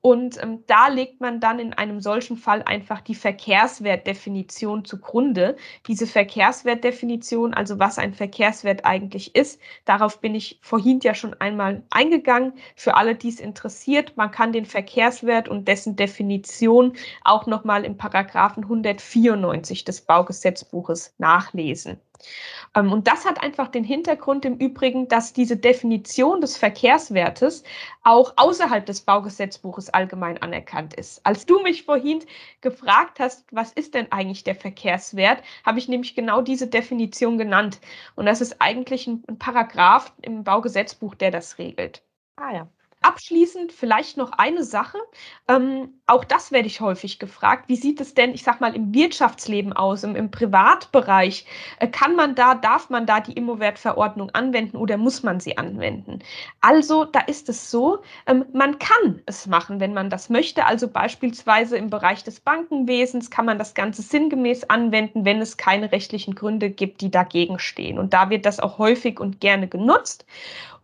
Und 0.02 0.42
ähm, 0.42 0.64
da 0.66 0.88
legt 0.88 1.20
man 1.20 1.40
dann 1.40 1.58
in 1.58 1.74
einem 1.74 2.00
solchen 2.00 2.38
Fall 2.38 2.62
einfach 2.62 3.02
die 3.02 3.14
Verkehrswertdefinition 3.14 4.19
zugrunde. 4.84 5.56
Diese 5.86 6.06
Verkehrswertdefinition, 6.06 7.54
also 7.54 7.78
was 7.78 7.98
ein 7.98 8.14
Verkehrswert 8.14 8.84
eigentlich 8.84 9.34
ist, 9.34 9.60
darauf 9.84 10.20
bin 10.20 10.34
ich 10.34 10.58
vorhin 10.62 11.00
ja 11.02 11.14
schon 11.14 11.34
einmal 11.34 11.82
eingegangen. 11.90 12.52
Für 12.76 12.96
alle, 12.96 13.14
die 13.14 13.28
es 13.28 13.40
interessiert, 13.40 14.16
man 14.16 14.30
kann 14.30 14.52
den 14.52 14.66
Verkehrswert 14.66 15.48
und 15.48 15.68
dessen 15.68 15.96
Definition 15.96 16.94
auch 17.24 17.46
nochmal 17.46 17.84
im 17.84 17.96
Paragraphen 17.96 18.64
194 18.64 19.84
des 19.84 20.02
Baugesetzbuches 20.02 21.14
nachlesen. 21.18 22.00
Ähm, 22.74 22.92
und 22.92 23.06
das 23.06 23.24
hat 23.24 23.42
einfach 23.42 23.68
den 23.68 23.84
Hintergrund 23.84 24.44
im 24.44 24.56
Übrigen, 24.56 25.08
dass 25.08 25.32
diese 25.32 25.56
Definition 25.56 26.40
des 26.40 26.56
Verkehrswertes 26.56 27.64
auch 28.02 28.32
außerhalb 28.36 28.86
des 28.86 29.02
Baugesetzbuches 29.02 29.90
allgemein 29.90 30.40
anerkannt 30.42 30.94
ist. 30.94 31.24
Als 31.26 31.46
du 31.46 31.60
mich 31.62 31.84
vorhin 31.84 32.24
gefragt 32.60 33.20
hast, 33.20 33.44
was 33.52 33.72
ist 33.72 33.94
denn 33.94 34.10
eigentlich 34.12 34.44
der 34.44 34.54
Verkehrswert, 34.54 35.42
habe 35.64 35.78
ich 35.78 35.88
nämlich 35.88 36.14
genau 36.14 36.42
diese 36.42 36.66
Definition 36.66 37.38
genannt. 37.38 37.80
Und 38.16 38.26
das 38.26 38.40
ist 38.40 38.60
eigentlich 38.60 39.06
ein, 39.06 39.22
Paragraph 39.38 40.12
im 40.22 40.44
Baugesetzbuch, 40.44 41.14
der 41.14 41.30
das 41.30 41.58
regelt. 41.58 42.02
Ah 42.36 42.52
ja. 42.52 42.68
Abschließend 43.02 43.72
vielleicht 43.72 44.18
noch 44.18 44.32
eine 44.32 44.62
Sache. 44.62 44.98
Ähm, 45.48 45.94
auch 46.06 46.22
das 46.22 46.52
werde 46.52 46.66
ich 46.66 46.82
häufig 46.82 47.18
gefragt. 47.18 47.64
Wie 47.66 47.76
sieht 47.76 47.98
es 47.98 48.12
denn, 48.12 48.34
ich 48.34 48.42
sag 48.42 48.60
mal, 48.60 48.76
im 48.76 48.92
Wirtschaftsleben 48.92 49.72
aus, 49.72 50.04
im, 50.04 50.16
im 50.16 50.30
Privatbereich? 50.30 51.46
Äh, 51.78 51.88
kann 51.88 52.14
man 52.14 52.34
da, 52.34 52.54
darf 52.54 52.90
man 52.90 53.06
da 53.06 53.20
die 53.20 53.32
Immowertverordnung 53.32 54.28
anwenden 54.34 54.76
oder 54.76 54.98
muss 54.98 55.22
man 55.22 55.40
sie 55.40 55.56
anwenden? 55.56 56.18
Also, 56.60 57.06
da 57.06 57.20
ist 57.20 57.48
es 57.48 57.70
so, 57.70 58.02
ähm, 58.26 58.44
man 58.52 58.78
kann 58.78 59.22
es 59.24 59.46
machen, 59.46 59.80
wenn 59.80 59.94
man 59.94 60.10
das 60.10 60.28
möchte. 60.28 60.66
Also 60.66 60.86
beispielsweise 60.86 61.78
im 61.78 61.88
Bereich 61.88 62.22
des 62.22 62.40
Bankenwesens 62.40 63.30
kann 63.30 63.46
man 63.46 63.56
das 63.58 63.72
Ganze 63.72 64.02
sinngemäß 64.02 64.64
anwenden, 64.68 65.24
wenn 65.24 65.40
es 65.40 65.56
keine 65.56 65.90
rechtlichen 65.90 66.34
Gründe 66.34 66.68
gibt, 66.68 67.00
die 67.00 67.10
dagegen 67.10 67.58
stehen. 67.60 67.98
Und 67.98 68.12
da 68.12 68.28
wird 68.28 68.44
das 68.44 68.60
auch 68.60 68.76
häufig 68.76 69.20
und 69.20 69.40
gerne 69.40 69.68
genutzt. 69.68 70.26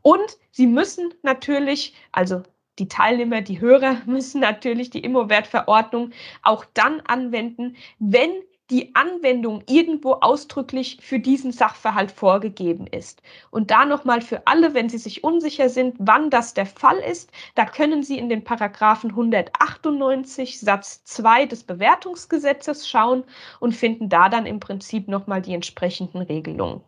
Und 0.07 0.39
sie 0.53 0.69
müssen 0.69 1.13
natürlich, 1.23 1.93
also 2.13 2.45
die 2.79 2.87
Teilnehmer, 2.87 3.41
die 3.41 3.61
Hörer 3.61 4.03
müssen 4.07 4.41
natürlich 4.41 4.91
die 4.91 5.01
Immowertverordnung 5.01 6.13
auch 6.45 6.65
dann 6.75 7.01
anwenden, 7.01 7.75
wenn 7.99 8.31
die 8.71 8.95
Anwendung 8.95 9.65
irgendwo 9.69 10.13
ausdrücklich 10.13 10.99
für 11.01 11.19
diesen 11.19 11.51
Sachverhalt 11.51 12.13
vorgegeben 12.13 12.87
ist. 12.87 13.21
Und 13.51 13.73
da 13.73 13.85
nochmal 13.85 14.21
für 14.21 14.47
alle, 14.47 14.75
wenn 14.75 14.89
Sie 14.89 14.99
sich 14.99 15.25
unsicher 15.25 15.69
sind, 15.69 15.97
wann 15.99 16.31
das 16.31 16.55
der 16.55 16.67
Fall 16.67 16.99
ist, 16.99 17.33
da 17.57 17.65
können 17.65 18.05
Sie 18.05 18.17
in 18.17 18.29
den 18.29 18.45
Paragraphen 18.45 19.11
198 19.11 20.61
Satz 20.61 21.03
2 21.03 21.47
des 21.47 21.65
Bewertungsgesetzes 21.65 22.89
schauen 22.89 23.25
und 23.59 23.75
finden 23.75 24.09
da 24.09 24.29
dann 24.29 24.47
im 24.47 24.61
Prinzip 24.61 25.09
nochmal 25.09 25.43
die 25.43 25.55
entsprechenden 25.55 26.23
Regelungen. 26.23 26.81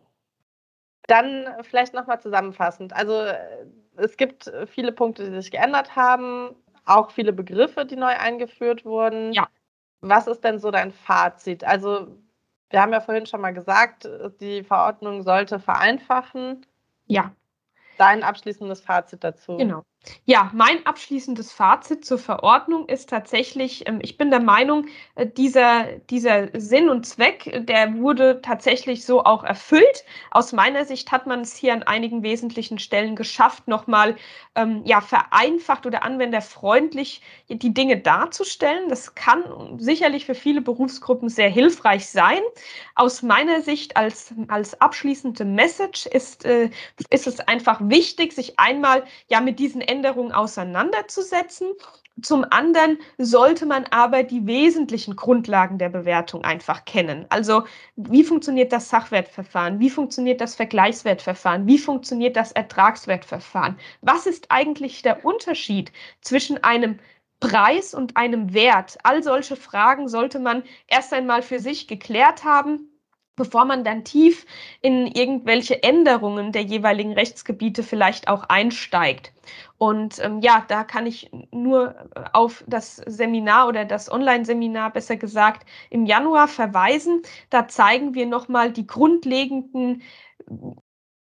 Dann 1.09 1.47
vielleicht 1.63 1.93
nochmal 1.93 2.21
zusammenfassend. 2.21 2.93
Also 2.93 3.13
äh, 3.13 3.65
es 3.97 4.15
gibt 4.15 4.51
viele 4.67 4.91
Punkte, 4.91 5.29
die 5.29 5.35
sich 5.41 5.51
geändert 5.51 5.95
haben, 5.95 6.55
auch 6.85 7.11
viele 7.11 7.33
Begriffe, 7.33 7.85
die 7.85 7.95
neu 7.95 8.15
eingeführt 8.17 8.85
wurden. 8.85 9.33
Ja. 9.33 9.47
Was 10.01 10.27
ist 10.27 10.43
denn 10.43 10.59
so 10.59 10.71
dein 10.71 10.91
Fazit? 10.91 11.63
Also, 11.63 12.07
wir 12.69 12.81
haben 12.81 12.93
ja 12.93 13.01
vorhin 13.01 13.25
schon 13.25 13.41
mal 13.41 13.53
gesagt, 13.53 14.07
die 14.39 14.63
Verordnung 14.63 15.23
sollte 15.23 15.59
vereinfachen. 15.59 16.65
Ja. 17.07 17.33
Dein 17.97 18.23
abschließendes 18.23 18.79
Fazit 18.81 19.23
dazu. 19.23 19.57
Genau. 19.57 19.83
Ja, 20.25 20.49
mein 20.53 20.85
abschließendes 20.85 21.51
Fazit 21.51 22.05
zur 22.05 22.19
Verordnung 22.19 22.87
ist 22.87 23.09
tatsächlich, 23.09 23.85
ähm, 23.87 23.99
ich 24.01 24.17
bin 24.17 24.29
der 24.31 24.39
Meinung, 24.39 24.87
äh, 25.15 25.27
dieser, 25.27 25.87
dieser 26.09 26.47
Sinn 26.57 26.89
und 26.89 27.05
Zweck, 27.05 27.65
der 27.67 27.95
wurde 27.97 28.41
tatsächlich 28.41 29.05
so 29.05 29.23
auch 29.25 29.43
erfüllt. 29.43 30.05
Aus 30.31 30.53
meiner 30.53 30.85
Sicht 30.85 31.11
hat 31.11 31.27
man 31.27 31.41
es 31.41 31.55
hier 31.55 31.73
an 31.73 31.83
einigen 31.83 32.23
wesentlichen 32.23 32.79
Stellen 32.79 33.15
geschafft, 33.17 33.67
nochmal 33.67 34.15
ähm, 34.55 34.83
ja, 34.85 35.01
vereinfacht 35.01 35.85
oder 35.85 36.03
anwenderfreundlich 36.03 37.21
die 37.49 37.73
Dinge 37.73 37.97
darzustellen. 37.97 38.87
Das 38.87 39.15
kann 39.15 39.43
sicherlich 39.79 40.25
für 40.25 40.35
viele 40.35 40.61
Berufsgruppen 40.61 41.27
sehr 41.27 41.49
hilfreich 41.49 42.07
sein. 42.07 42.39
Aus 42.95 43.21
meiner 43.21 43.61
Sicht 43.61 43.97
als, 43.97 44.33
als 44.47 44.79
abschließende 44.79 45.43
Message 45.43 46.05
ist, 46.05 46.45
äh, 46.45 46.69
ist 47.09 47.27
es 47.27 47.41
einfach 47.41 47.81
wichtig, 47.83 48.31
sich 48.33 48.59
einmal 48.59 49.03
ja 49.27 49.41
mit 49.41 49.59
diesen 49.59 49.81
Änderungen 49.89 50.31
auseinanderzusetzen. 50.31 51.69
Zum 52.21 52.45
anderen 52.49 52.99
sollte 53.17 53.65
man 53.65 53.85
aber 53.91 54.23
die 54.23 54.45
wesentlichen 54.45 55.15
Grundlagen 55.15 55.77
der 55.77 55.89
Bewertung 55.89 56.43
einfach 56.43 56.85
kennen. 56.85 57.25
Also 57.29 57.63
wie 57.95 58.23
funktioniert 58.23 58.71
das 58.71 58.89
Sachwertverfahren? 58.89 59.79
Wie 59.79 59.89
funktioniert 59.89 60.41
das 60.41 60.55
Vergleichswertverfahren? 60.55 61.65
Wie 61.65 61.77
funktioniert 61.77 62.35
das 62.35 62.51
Ertragswertverfahren? 62.51 63.77
Was 64.01 64.27
ist 64.27 64.47
eigentlich 64.49 65.01
der 65.01 65.25
Unterschied 65.25 65.91
zwischen 66.21 66.63
einem 66.63 66.99
Preis 67.39 67.93
und 67.93 68.17
einem 68.17 68.53
Wert? 68.53 68.97
All 69.03 69.23
solche 69.23 69.55
Fragen 69.55 70.07
sollte 70.07 70.39
man 70.39 70.63
erst 70.87 71.13
einmal 71.13 71.41
für 71.41 71.59
sich 71.59 71.87
geklärt 71.87 72.43
haben 72.43 72.89
bevor 73.39 73.65
man 73.65 73.83
dann 73.83 74.03
tief 74.03 74.45
in 74.81 75.07
irgendwelche 75.07 75.81
Änderungen 75.81 76.51
der 76.51 76.61
jeweiligen 76.61 77.13
Rechtsgebiete 77.13 77.81
vielleicht 77.81 78.27
auch 78.27 78.43
einsteigt. 78.43 79.31
Und 79.77 80.19
ähm, 80.19 80.41
ja, 80.41 80.65
da 80.67 80.83
kann 80.83 81.07
ich 81.07 81.31
nur 81.51 81.95
auf 82.33 82.65
das 82.67 82.97
Seminar 82.97 83.69
oder 83.69 83.85
das 83.85 84.11
Online-Seminar 84.11 84.91
besser 84.91 85.15
gesagt 85.15 85.65
im 85.89 86.05
Januar 86.05 86.49
verweisen. 86.49 87.21
Da 87.49 87.67
zeigen 87.69 88.13
wir 88.13 88.25
nochmal 88.25 88.71
die 88.73 88.85
grundlegenden 88.85 90.03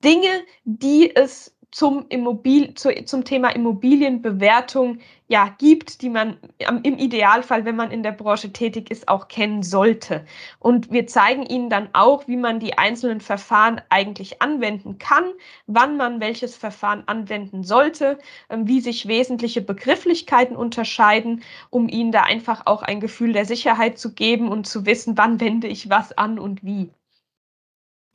Dinge, 0.05 0.45
die 0.65 1.15
es 1.15 1.56
zum, 1.77 2.07
Immobil 2.09 2.73
zu, 2.73 2.89
zum 3.05 3.25
Thema 3.25 3.51
Immobilienbewertung 3.51 5.01
ja, 5.29 5.55
gibt, 5.59 6.01
die 6.01 6.09
man 6.09 6.39
im 6.59 6.97
Idealfall, 6.97 7.67
wenn 7.67 7.77
man 7.77 7.91
in 7.91 8.03
der 8.03 8.13
Branche 8.13 8.51
tätig 8.51 8.91
ist, 8.91 9.09
auch 9.09 9.29
kennen 9.29 9.63
sollte. 9.63 10.25
Und 10.59 10.91
wir 10.91 11.07
zeigen 11.07 11.45
Ihnen 11.45 11.69
dann 11.69 11.91
auch, 11.93 12.27
wie 12.29 12.39
man 12.39 12.61
die 12.61 12.79
einzelnen 12.79 13.21
Verfahren 13.21 13.83
eigentlich 13.91 14.41
anwenden 14.41 14.97
kann, 14.97 15.25
wann 15.67 15.99
man 15.99 16.19
welches 16.19 16.57
Verfahren 16.57 17.03
anwenden 17.09 17.63
sollte, 17.63 18.19
ähm, 18.49 18.67
wie 18.67 18.81
sich 18.81 19.07
wesentliche 19.07 19.61
Begrifflichkeiten 19.61 20.57
unterscheiden, 20.57 21.43
um 21.69 21.91
Ihnen 21.91 22.11
da 22.11 22.23
einfach 22.23 22.63
auch 22.65 22.81
ein 22.81 23.01
Gefühl 23.01 23.35
der 23.35 23.45
Sicherheit 23.45 23.99
zu 23.99 24.15
geben 24.15 24.49
und 24.49 24.67
zu 24.67 24.87
wissen, 24.87 25.19
wann 25.19 25.41
wende 25.41 25.67
ich 25.69 25.91
was 25.91 26.17
an 26.17 26.39
und 26.39 26.65
wie. 26.65 26.91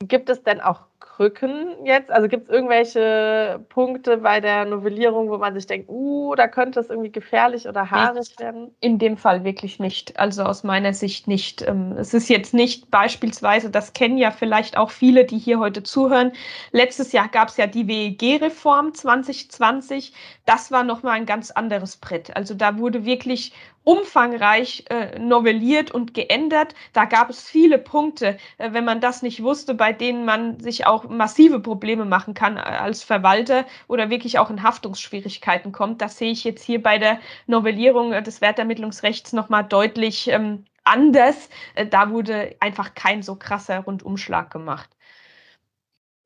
Gibt 0.08 0.28
es 0.28 0.42
denn 0.42 0.60
auch 0.60 0.80
Krücken 1.16 1.84
jetzt? 1.84 2.10
Also 2.10 2.26
gibt 2.28 2.48
es 2.48 2.54
irgendwelche 2.54 3.60
Punkte 3.68 4.16
bei 4.18 4.40
der 4.40 4.64
Novellierung, 4.64 5.28
wo 5.28 5.36
man 5.36 5.54
sich 5.54 5.66
denkt, 5.66 5.88
uh, 5.90 6.34
da 6.34 6.48
könnte 6.48 6.80
es 6.80 6.88
irgendwie 6.88 7.12
gefährlich 7.12 7.68
oder 7.68 7.90
haarig 7.90 8.38
werden? 8.38 8.74
In 8.80 8.98
dem 8.98 9.16
Fall 9.16 9.44
wirklich 9.44 9.78
nicht. 9.78 10.18
Also 10.18 10.42
aus 10.44 10.64
meiner 10.64 10.94
Sicht 10.94 11.28
nicht. 11.28 11.62
Ähm, 11.62 11.92
es 11.98 12.14
ist 12.14 12.28
jetzt 12.28 12.54
nicht 12.54 12.90
beispielsweise, 12.90 13.70
das 13.70 13.92
kennen 13.92 14.16
ja 14.16 14.30
vielleicht 14.30 14.76
auch 14.76 14.90
viele, 14.90 15.24
die 15.24 15.38
hier 15.38 15.58
heute 15.58 15.82
zuhören. 15.82 16.32
Letztes 16.70 17.12
Jahr 17.12 17.28
gab 17.28 17.48
es 17.48 17.56
ja 17.56 17.66
die 17.66 17.86
WEG-Reform 17.86 18.94
2020. 18.94 20.14
Das 20.46 20.72
war 20.72 20.82
nochmal 20.82 21.16
ein 21.16 21.26
ganz 21.26 21.50
anderes 21.50 21.98
Brett. 21.98 22.34
Also 22.36 22.54
da 22.54 22.78
wurde 22.78 23.04
wirklich 23.04 23.52
umfangreich 23.84 24.84
äh, 24.90 25.18
novelliert 25.18 25.90
und 25.90 26.14
geändert. 26.14 26.74
Da 26.92 27.04
gab 27.04 27.30
es 27.30 27.48
viele 27.48 27.78
Punkte, 27.78 28.36
äh, 28.58 28.72
wenn 28.72 28.84
man 28.84 29.00
das 29.00 29.22
nicht 29.22 29.42
wusste, 29.42 29.74
bei 29.74 29.92
denen 29.92 30.24
man 30.24 30.60
sich 30.60 30.86
auch 30.86 31.08
massive 31.08 31.60
Probleme 31.60 32.04
machen 32.04 32.34
kann 32.34 32.58
als 32.58 33.02
Verwalter 33.02 33.66
oder 33.88 34.10
wirklich 34.10 34.38
auch 34.38 34.50
in 34.50 34.62
Haftungsschwierigkeiten 34.62 35.72
kommt. 35.72 36.00
Das 36.00 36.18
sehe 36.18 36.30
ich 36.30 36.44
jetzt 36.44 36.62
hier 36.62 36.82
bei 36.82 36.98
der 36.98 37.18
Novellierung 37.46 38.12
äh, 38.12 38.22
des 38.22 38.40
Wertermittlungsrechts 38.40 39.32
nochmal 39.32 39.64
deutlich 39.64 40.28
ähm, 40.28 40.64
anders. 40.84 41.48
Äh, 41.74 41.86
da 41.86 42.10
wurde 42.10 42.56
einfach 42.60 42.94
kein 42.94 43.22
so 43.22 43.36
krasser 43.36 43.80
Rundumschlag 43.80 44.50
gemacht. 44.50 44.90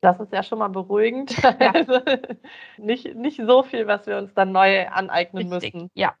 Das 0.01 0.19
ist 0.19 0.31
ja 0.31 0.43
schon 0.43 0.59
mal 0.59 0.69
beruhigend. 0.69 1.35
Ja. 1.59 1.73
Also 1.73 2.01
nicht, 2.77 3.15
nicht 3.15 3.41
so 3.43 3.63
viel, 3.63 3.87
was 3.87 4.05
wir 4.05 4.17
uns 4.17 4.33
dann 4.33 4.51
neu 4.51 4.87
aneignen 4.87 5.51
Richtig. 5.51 5.73
müssen. 5.73 5.91
Ja. 5.95 6.15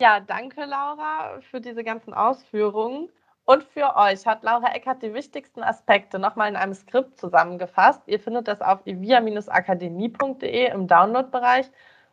Ja, 0.00 0.18
danke 0.18 0.64
Laura 0.64 1.40
für 1.50 1.60
diese 1.60 1.84
ganzen 1.84 2.14
Ausführungen. 2.14 3.10
Und 3.44 3.64
für 3.64 3.96
euch 3.96 4.26
hat 4.26 4.42
Laura 4.42 4.74
Eckert 4.74 5.02
die 5.02 5.12
wichtigsten 5.12 5.62
Aspekte 5.62 6.18
nochmal 6.18 6.48
in 6.48 6.56
einem 6.56 6.72
Skript 6.72 7.18
zusammengefasst. 7.18 8.00
Ihr 8.06 8.18
findet 8.18 8.48
das 8.48 8.62
auf 8.62 8.86
ivia-akademie.de 8.86 10.72
im 10.72 10.86
Download-Bereich. 10.86 11.70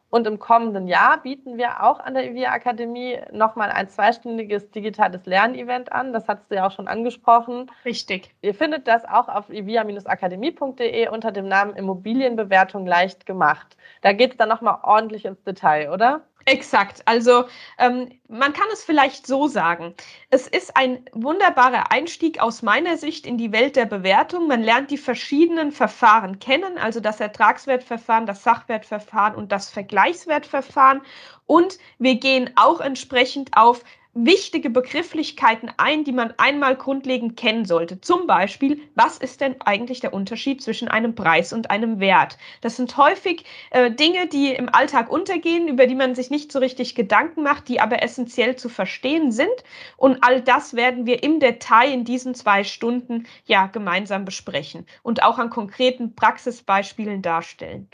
Und 0.10 0.28
im 0.28 0.38
kommenden 0.38 0.88
Jahr 0.88 1.22
bieten 1.22 1.58
wir 1.58 1.82
auch 1.84 2.00
an 2.00 2.14
der 2.14 2.30
IVIA 2.30 2.52
Akademie 2.52 3.20
nochmal 3.32 3.72
ein 3.72 3.88
zweistündiges 3.88 4.70
digitales 4.72 5.26
Lernevent 5.26 5.90
an. 5.94 6.12
Das 6.12 6.28
hast 6.28 6.52
du 6.52 6.56
ja 6.56 6.68
auch 6.68 6.72
schon 6.72 6.90
angesprochen. 6.90 7.72
Richtig. 7.86 8.36
Ihr 8.42 8.54
findet 8.54 8.86
das 8.90 9.06
auch 9.06 9.30
auf 9.30 9.50
ivia-akademie.de 9.50 11.08
unter 11.08 11.32
dem 11.32 11.48
Namen 11.48 11.74
Immobilienbewertung 11.78 12.86
leicht 12.86 13.26
gemacht. 13.26 13.78
Da 14.02 14.12
geht 14.12 14.32
es 14.32 14.38
dann 14.38 14.50
nochmal 14.50 14.80
ordentlich 14.84 15.24
ins 15.24 15.42
Detail, 15.44 15.90
oder? 15.92 16.26
Exakt. 16.48 17.02
Also 17.04 17.44
ähm, 17.78 18.10
man 18.30 18.54
kann 18.54 18.68
es 18.72 18.82
vielleicht 18.82 19.28
so 19.28 19.50
sagen. 19.50 19.94
Es 20.30 20.48
ist 20.48 20.78
ein 20.78 21.04
wunderbarer 21.12 21.92
Einstieg 21.92 22.40
aus 22.40 22.62
meiner 22.62 22.96
Sicht 22.96 23.26
in 23.28 23.38
die 23.38 23.52
Welt 23.52 23.76
der 23.76 23.86
Bewertung. 23.86 24.48
Man 24.48 24.64
lernt 24.64 24.90
die 24.90 24.98
verschiedenen 24.98 25.74
Verfahren 25.74 26.40
kennen, 26.40 26.78
also 26.78 27.02
das 27.02 27.20
Ertragswertverfahren, 27.20 28.26
das 28.26 28.44
Sachwertverfahren 28.44 29.36
und 29.36 29.52
das 29.52 29.70
Vergleichswertverfahren. 29.70 31.02
Und 31.48 31.80
wir 32.00 32.16
gehen 32.16 32.50
auch 32.56 32.80
entsprechend 32.80 33.50
auf 33.58 33.84
wichtige 34.26 34.70
Begrifflichkeiten 34.70 35.72
ein, 35.78 36.04
die 36.04 36.12
man 36.12 36.34
einmal 36.38 36.76
grundlegend 36.76 37.38
kennen 37.38 37.66
sollte. 37.66 38.02
Zum 38.02 38.26
Beispiel, 38.28 38.82
was 38.96 39.18
ist 39.18 39.42
denn 39.42 39.56
eigentlich 39.62 40.00
der 40.00 40.14
Unterschied 40.14 40.62
zwischen 40.62 40.88
einem 40.88 41.14
Preis 41.16 41.54
und 41.54 41.70
einem 41.70 42.00
Wert? 42.00 42.38
Das 42.62 42.76
sind 42.78 42.98
häufig 42.98 43.46
äh, 43.72 43.92
Dinge, 43.92 44.28
die 44.28 44.54
im 44.54 44.70
Alltag 44.74 45.12
untergehen, 45.12 45.68
über 45.68 45.86
die 45.86 45.96
man 45.96 46.16
sich 46.16 46.30
nicht 46.30 46.52
so 46.52 46.60
richtig 46.60 46.96
Gedanken 46.96 47.44
macht, 47.44 47.68
die 47.68 47.80
aber 47.80 48.02
essentiell 48.02 48.56
zu 48.56 48.70
verstehen 48.70 49.32
sind. 49.32 49.64
Und 49.98 50.24
all 50.24 50.42
das 50.42 50.74
werden 50.74 51.06
wir 51.06 51.24
im 51.24 51.40
Detail 51.40 51.92
in 51.92 52.04
diesen 52.04 52.34
zwei 52.34 52.64
Stunden 52.64 53.28
ja 53.46 53.68
gemeinsam 53.68 54.26
besprechen 54.26 54.86
und 55.04 55.24
auch 55.24 55.38
an 55.38 55.50
konkreten 55.50 56.16
Praxisbeispielen 56.16 57.22
darstellen. 57.22 57.90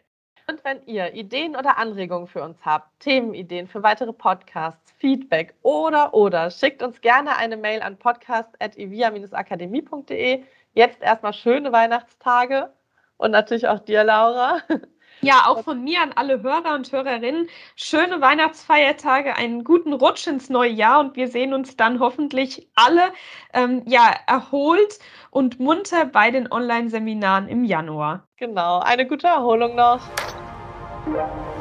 Und 0.50 0.66
wenn 0.66 0.86
ihr 0.86 1.14
Ideen 1.14 1.56
oder 1.56 1.78
Anregungen 1.78 2.28
für 2.28 2.44
uns 2.44 2.58
habt, 2.66 3.00
Themenideen 3.00 3.66
für 3.68 3.82
weitere 3.82 4.12
Podcasts, 4.12 4.92
Feedback 4.98 5.54
oder 5.62 6.14
oder 6.14 6.52
schickt 6.52 6.84
uns 6.84 7.00
gerne 7.00 7.38
eine 7.38 7.56
Mail 7.56 7.82
an 7.82 7.96
podcast.evia-akademie.de. 7.98 10.44
Jetzt 10.74 11.02
erstmal 11.02 11.32
schöne 11.34 11.72
Weihnachtstage 11.72 12.74
und 13.18 13.32
natürlich 13.32 13.68
auch 13.68 13.80
dir, 13.80 14.04
Laura. 14.04 14.60
Ja, 15.22 15.44
auch 15.46 15.64
von 15.64 15.82
mir 15.82 16.02
an 16.02 16.12
alle 16.14 16.44
Hörer 16.44 16.76
und 16.76 16.92
Hörerinnen. 16.92 17.48
Schöne 17.78 18.20
Weihnachtsfeiertage, 18.20 19.38
einen 19.38 19.64
guten 19.64 19.94
Rutsch 19.94 20.28
ins 20.28 20.50
neue 20.50 20.72
Jahr 20.72 21.00
und 21.00 21.16
wir 21.16 21.30
sehen 21.30 21.54
uns 21.54 21.78
dann 21.78 22.02
hoffentlich 22.02 22.68
alle 22.76 23.14
ähm, 23.54 23.84
ja, 23.86 24.14
erholt 24.28 25.00
und 25.32 25.62
munter 25.62 26.04
bei 26.06 26.30
den 26.30 26.52
Online-Seminaren 26.52 27.48
im 27.48 27.64
Januar. 27.64 28.28
Genau, 28.36 28.80
eine 28.80 29.08
gute 29.08 29.28
Erholung 29.28 29.76
noch. 29.76 30.02
Yeah. 31.08 31.53